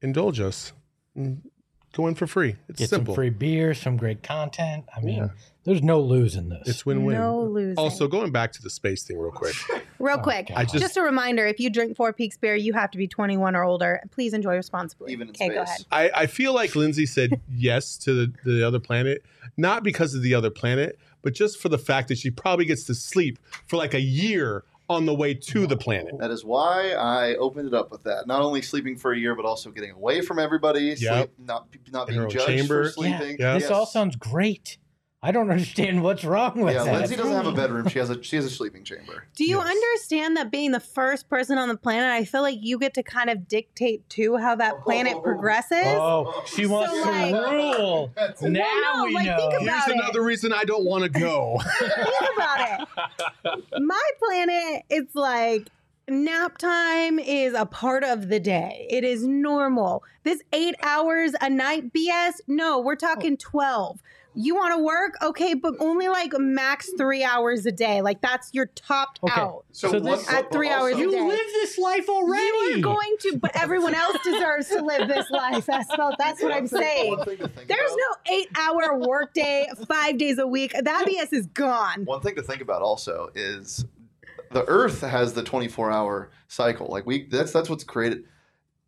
[0.02, 0.74] indulge us.
[1.18, 1.40] Mm,
[1.94, 2.58] Go in for free.
[2.70, 3.14] It's Get simple.
[3.14, 4.86] some free beer, some great content.
[4.96, 5.28] I mean, Yeah.
[5.64, 6.68] there's no losing this.
[6.68, 7.16] It's win-win.
[7.18, 7.78] No losing.
[7.78, 9.56] Also, going back to the space thing real quick.
[10.00, 10.58] Real Oh, quick, God.
[10.58, 13.08] I just, just- a reminder: if you drink Four Peaks beer, you have to be
[13.08, 14.00] 21 or older.
[14.12, 15.12] Please enjoy responsibly.
[15.12, 15.86] Even in okay, go ahead.
[15.92, 19.24] I, I feel like Lindsay said yes to the, the other planet,
[19.56, 22.86] not because of the other planet, but just for the fact that she probably gets
[22.86, 26.18] to sleep for like a year on the way to the planet.
[26.20, 28.28] That is why I opened it up with that.
[28.28, 30.96] Not only sleeping for a year, but also getting away from everybody.
[30.98, 30.98] Yep.
[30.98, 32.86] Sleep, not not In being judged chamber.
[32.86, 33.36] for sleeping.
[33.38, 33.60] Yeah.
[33.60, 34.78] This all sounds great.
[35.24, 36.86] I don't understand what's wrong with that.
[36.86, 37.00] Yeah, that.
[37.00, 37.88] Lindsay doesn't have a bedroom.
[37.90, 39.26] She has a she has a sleeping chamber.
[39.36, 39.68] Do you Yes.
[39.68, 43.04] understand that being the first person on the planet, I feel like you get to
[43.04, 45.22] kind of dictate too how that oh, planet oh, oh.
[45.22, 45.86] progresses?
[45.86, 48.12] Oh, she wants So, to like- rule.
[48.42, 49.50] now no, we like, know.
[49.50, 50.02] think about Here's it.
[50.04, 51.60] another reason I don't want to go.
[51.80, 52.88] Think about
[53.44, 53.64] it.
[53.84, 55.68] My planet, it's like
[56.08, 58.86] nap time is a part of the day.
[58.90, 60.04] It is normal.
[60.24, 64.00] This eight hours a night BS, no, we're talking 12.
[64.40, 65.16] You want to work?
[65.24, 68.02] Okay, but only like max three hours a day.
[68.04, 69.42] Like that's your topped Okay.
[69.42, 69.66] out.
[69.72, 71.02] So what- this- but At three hours a day.
[71.02, 72.44] You live this life already.
[72.44, 75.66] You are going to, but everyone else deserves to live this life.
[75.66, 75.88] That's,
[76.20, 77.18] that's what I'm saying.
[77.18, 80.74] One thing to think There's about- no eight hour workday, five days a week.
[80.80, 82.06] That BS is gone.
[82.06, 83.86] One thing to think about also is
[84.52, 86.88] the Earth has the 24 hour cycle.
[86.92, 88.24] Like we, that's that's what's created.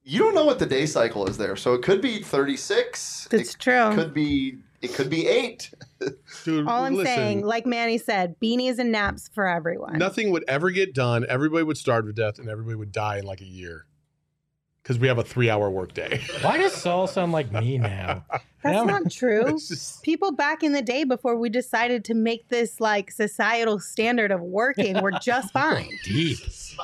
[0.03, 3.27] You don't know what the day cycle is there, so it could be 36.
[3.31, 3.93] That's it true.
[3.95, 5.73] Could be it could be eight.
[6.45, 9.97] Dude, All I'm listen, saying, like Manny said, beanies and naps for everyone.
[9.97, 11.25] nothing would ever get done.
[11.27, 13.85] Everybody would starve to death and everybody would die in like a year.
[14.81, 16.21] Because we have a three hour workday.
[16.41, 18.25] Why does Saul sound like me now?
[18.63, 18.83] That's Yeah.
[18.85, 19.43] not true.
[19.51, 24.31] Just- People back in the day, before we decided to make this like societal standard
[24.31, 25.89] of working, were just fine.
[26.05, 26.37] Deep.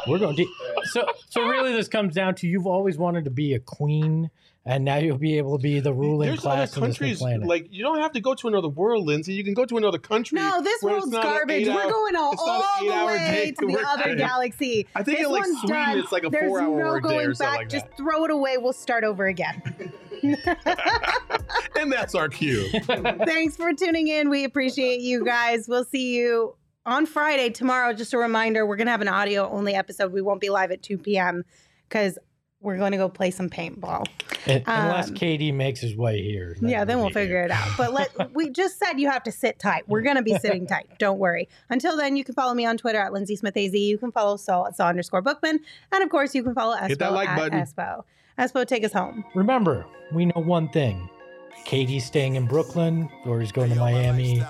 [0.08, 0.50] We're going deep.
[0.92, 4.30] So, so really, this comes down to you've always wanted to be a queen,
[4.66, 7.10] and now you'll be able to be the ruling There's other class in this new
[7.16, 9.34] countries like you don't have to go to another world, Lindsay.
[9.34, 10.38] You can go to another country.
[10.40, 11.68] No, this world's garbage.
[11.68, 14.88] We're eight-hour- going all, it's not an all the way day to the other galaxy.
[14.96, 16.00] I think this in, like, one's Sweden, done.
[16.00, 17.60] it's like a There's four-hour no work day going or something back.
[17.60, 18.58] like Just throw it away.
[18.58, 19.62] We'll start over again.
[21.76, 22.68] and that's our cue.
[23.26, 24.30] Thanks for tuning in.
[24.30, 25.68] We appreciate you guys.
[25.68, 26.56] We'll see you
[26.86, 27.94] on Friday tomorrow.
[27.94, 30.12] Just a reminder, we're gonna have an audio only episode.
[30.14, 31.44] We won't be live at 2 p.m.
[31.88, 32.18] because
[32.66, 34.06] we're going to go play some paintball.
[34.48, 36.58] Un- Unless Um, KD makes his way here.
[36.62, 37.68] Yeah, then we'll figure it out.
[37.78, 39.88] But let we just said you have to sit tight.
[39.88, 40.88] We're gonna be sitting tight.
[41.00, 41.48] Don't worry.
[41.70, 43.74] Until then, you can follow me on Twitter at Lindsay Smith AZ.
[43.74, 45.60] You can follow Saul at Saul underscore Bookman,
[45.92, 47.60] and of course, you can follow Espo Hit that like at button.
[47.60, 48.04] Espo.
[48.38, 49.24] Espo, take us home.
[49.34, 51.10] Remember, we know one thing.
[51.66, 54.44] KD's staying in Brooklyn, or he's going to Miami,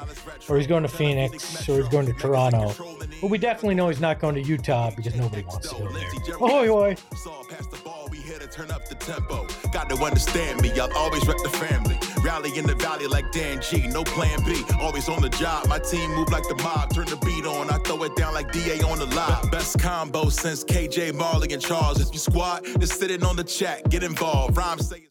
[0.49, 2.73] or he's going to Phoenix, or he's going to Toronto.
[3.21, 6.35] But we definitely know he's not going to Utah because nobody wants to go there.
[6.35, 6.95] Ahoy, hoy.
[7.15, 9.47] Saw past the ball, we here to turn up the tempo.
[9.71, 11.97] Got to understand me, I'll always rep the family.
[12.21, 14.61] Rally in the valley like Dan G, no plan B.
[14.79, 16.93] Always on the job, my team move like the mob.
[16.93, 19.49] Turn the beat on, I throw it down like DA on the live.
[19.51, 22.01] Best combo since KJ Majerle and Charles.
[22.01, 24.57] If you squad, just sitting on the chat, get involved.
[24.57, 25.07] Rhyme say.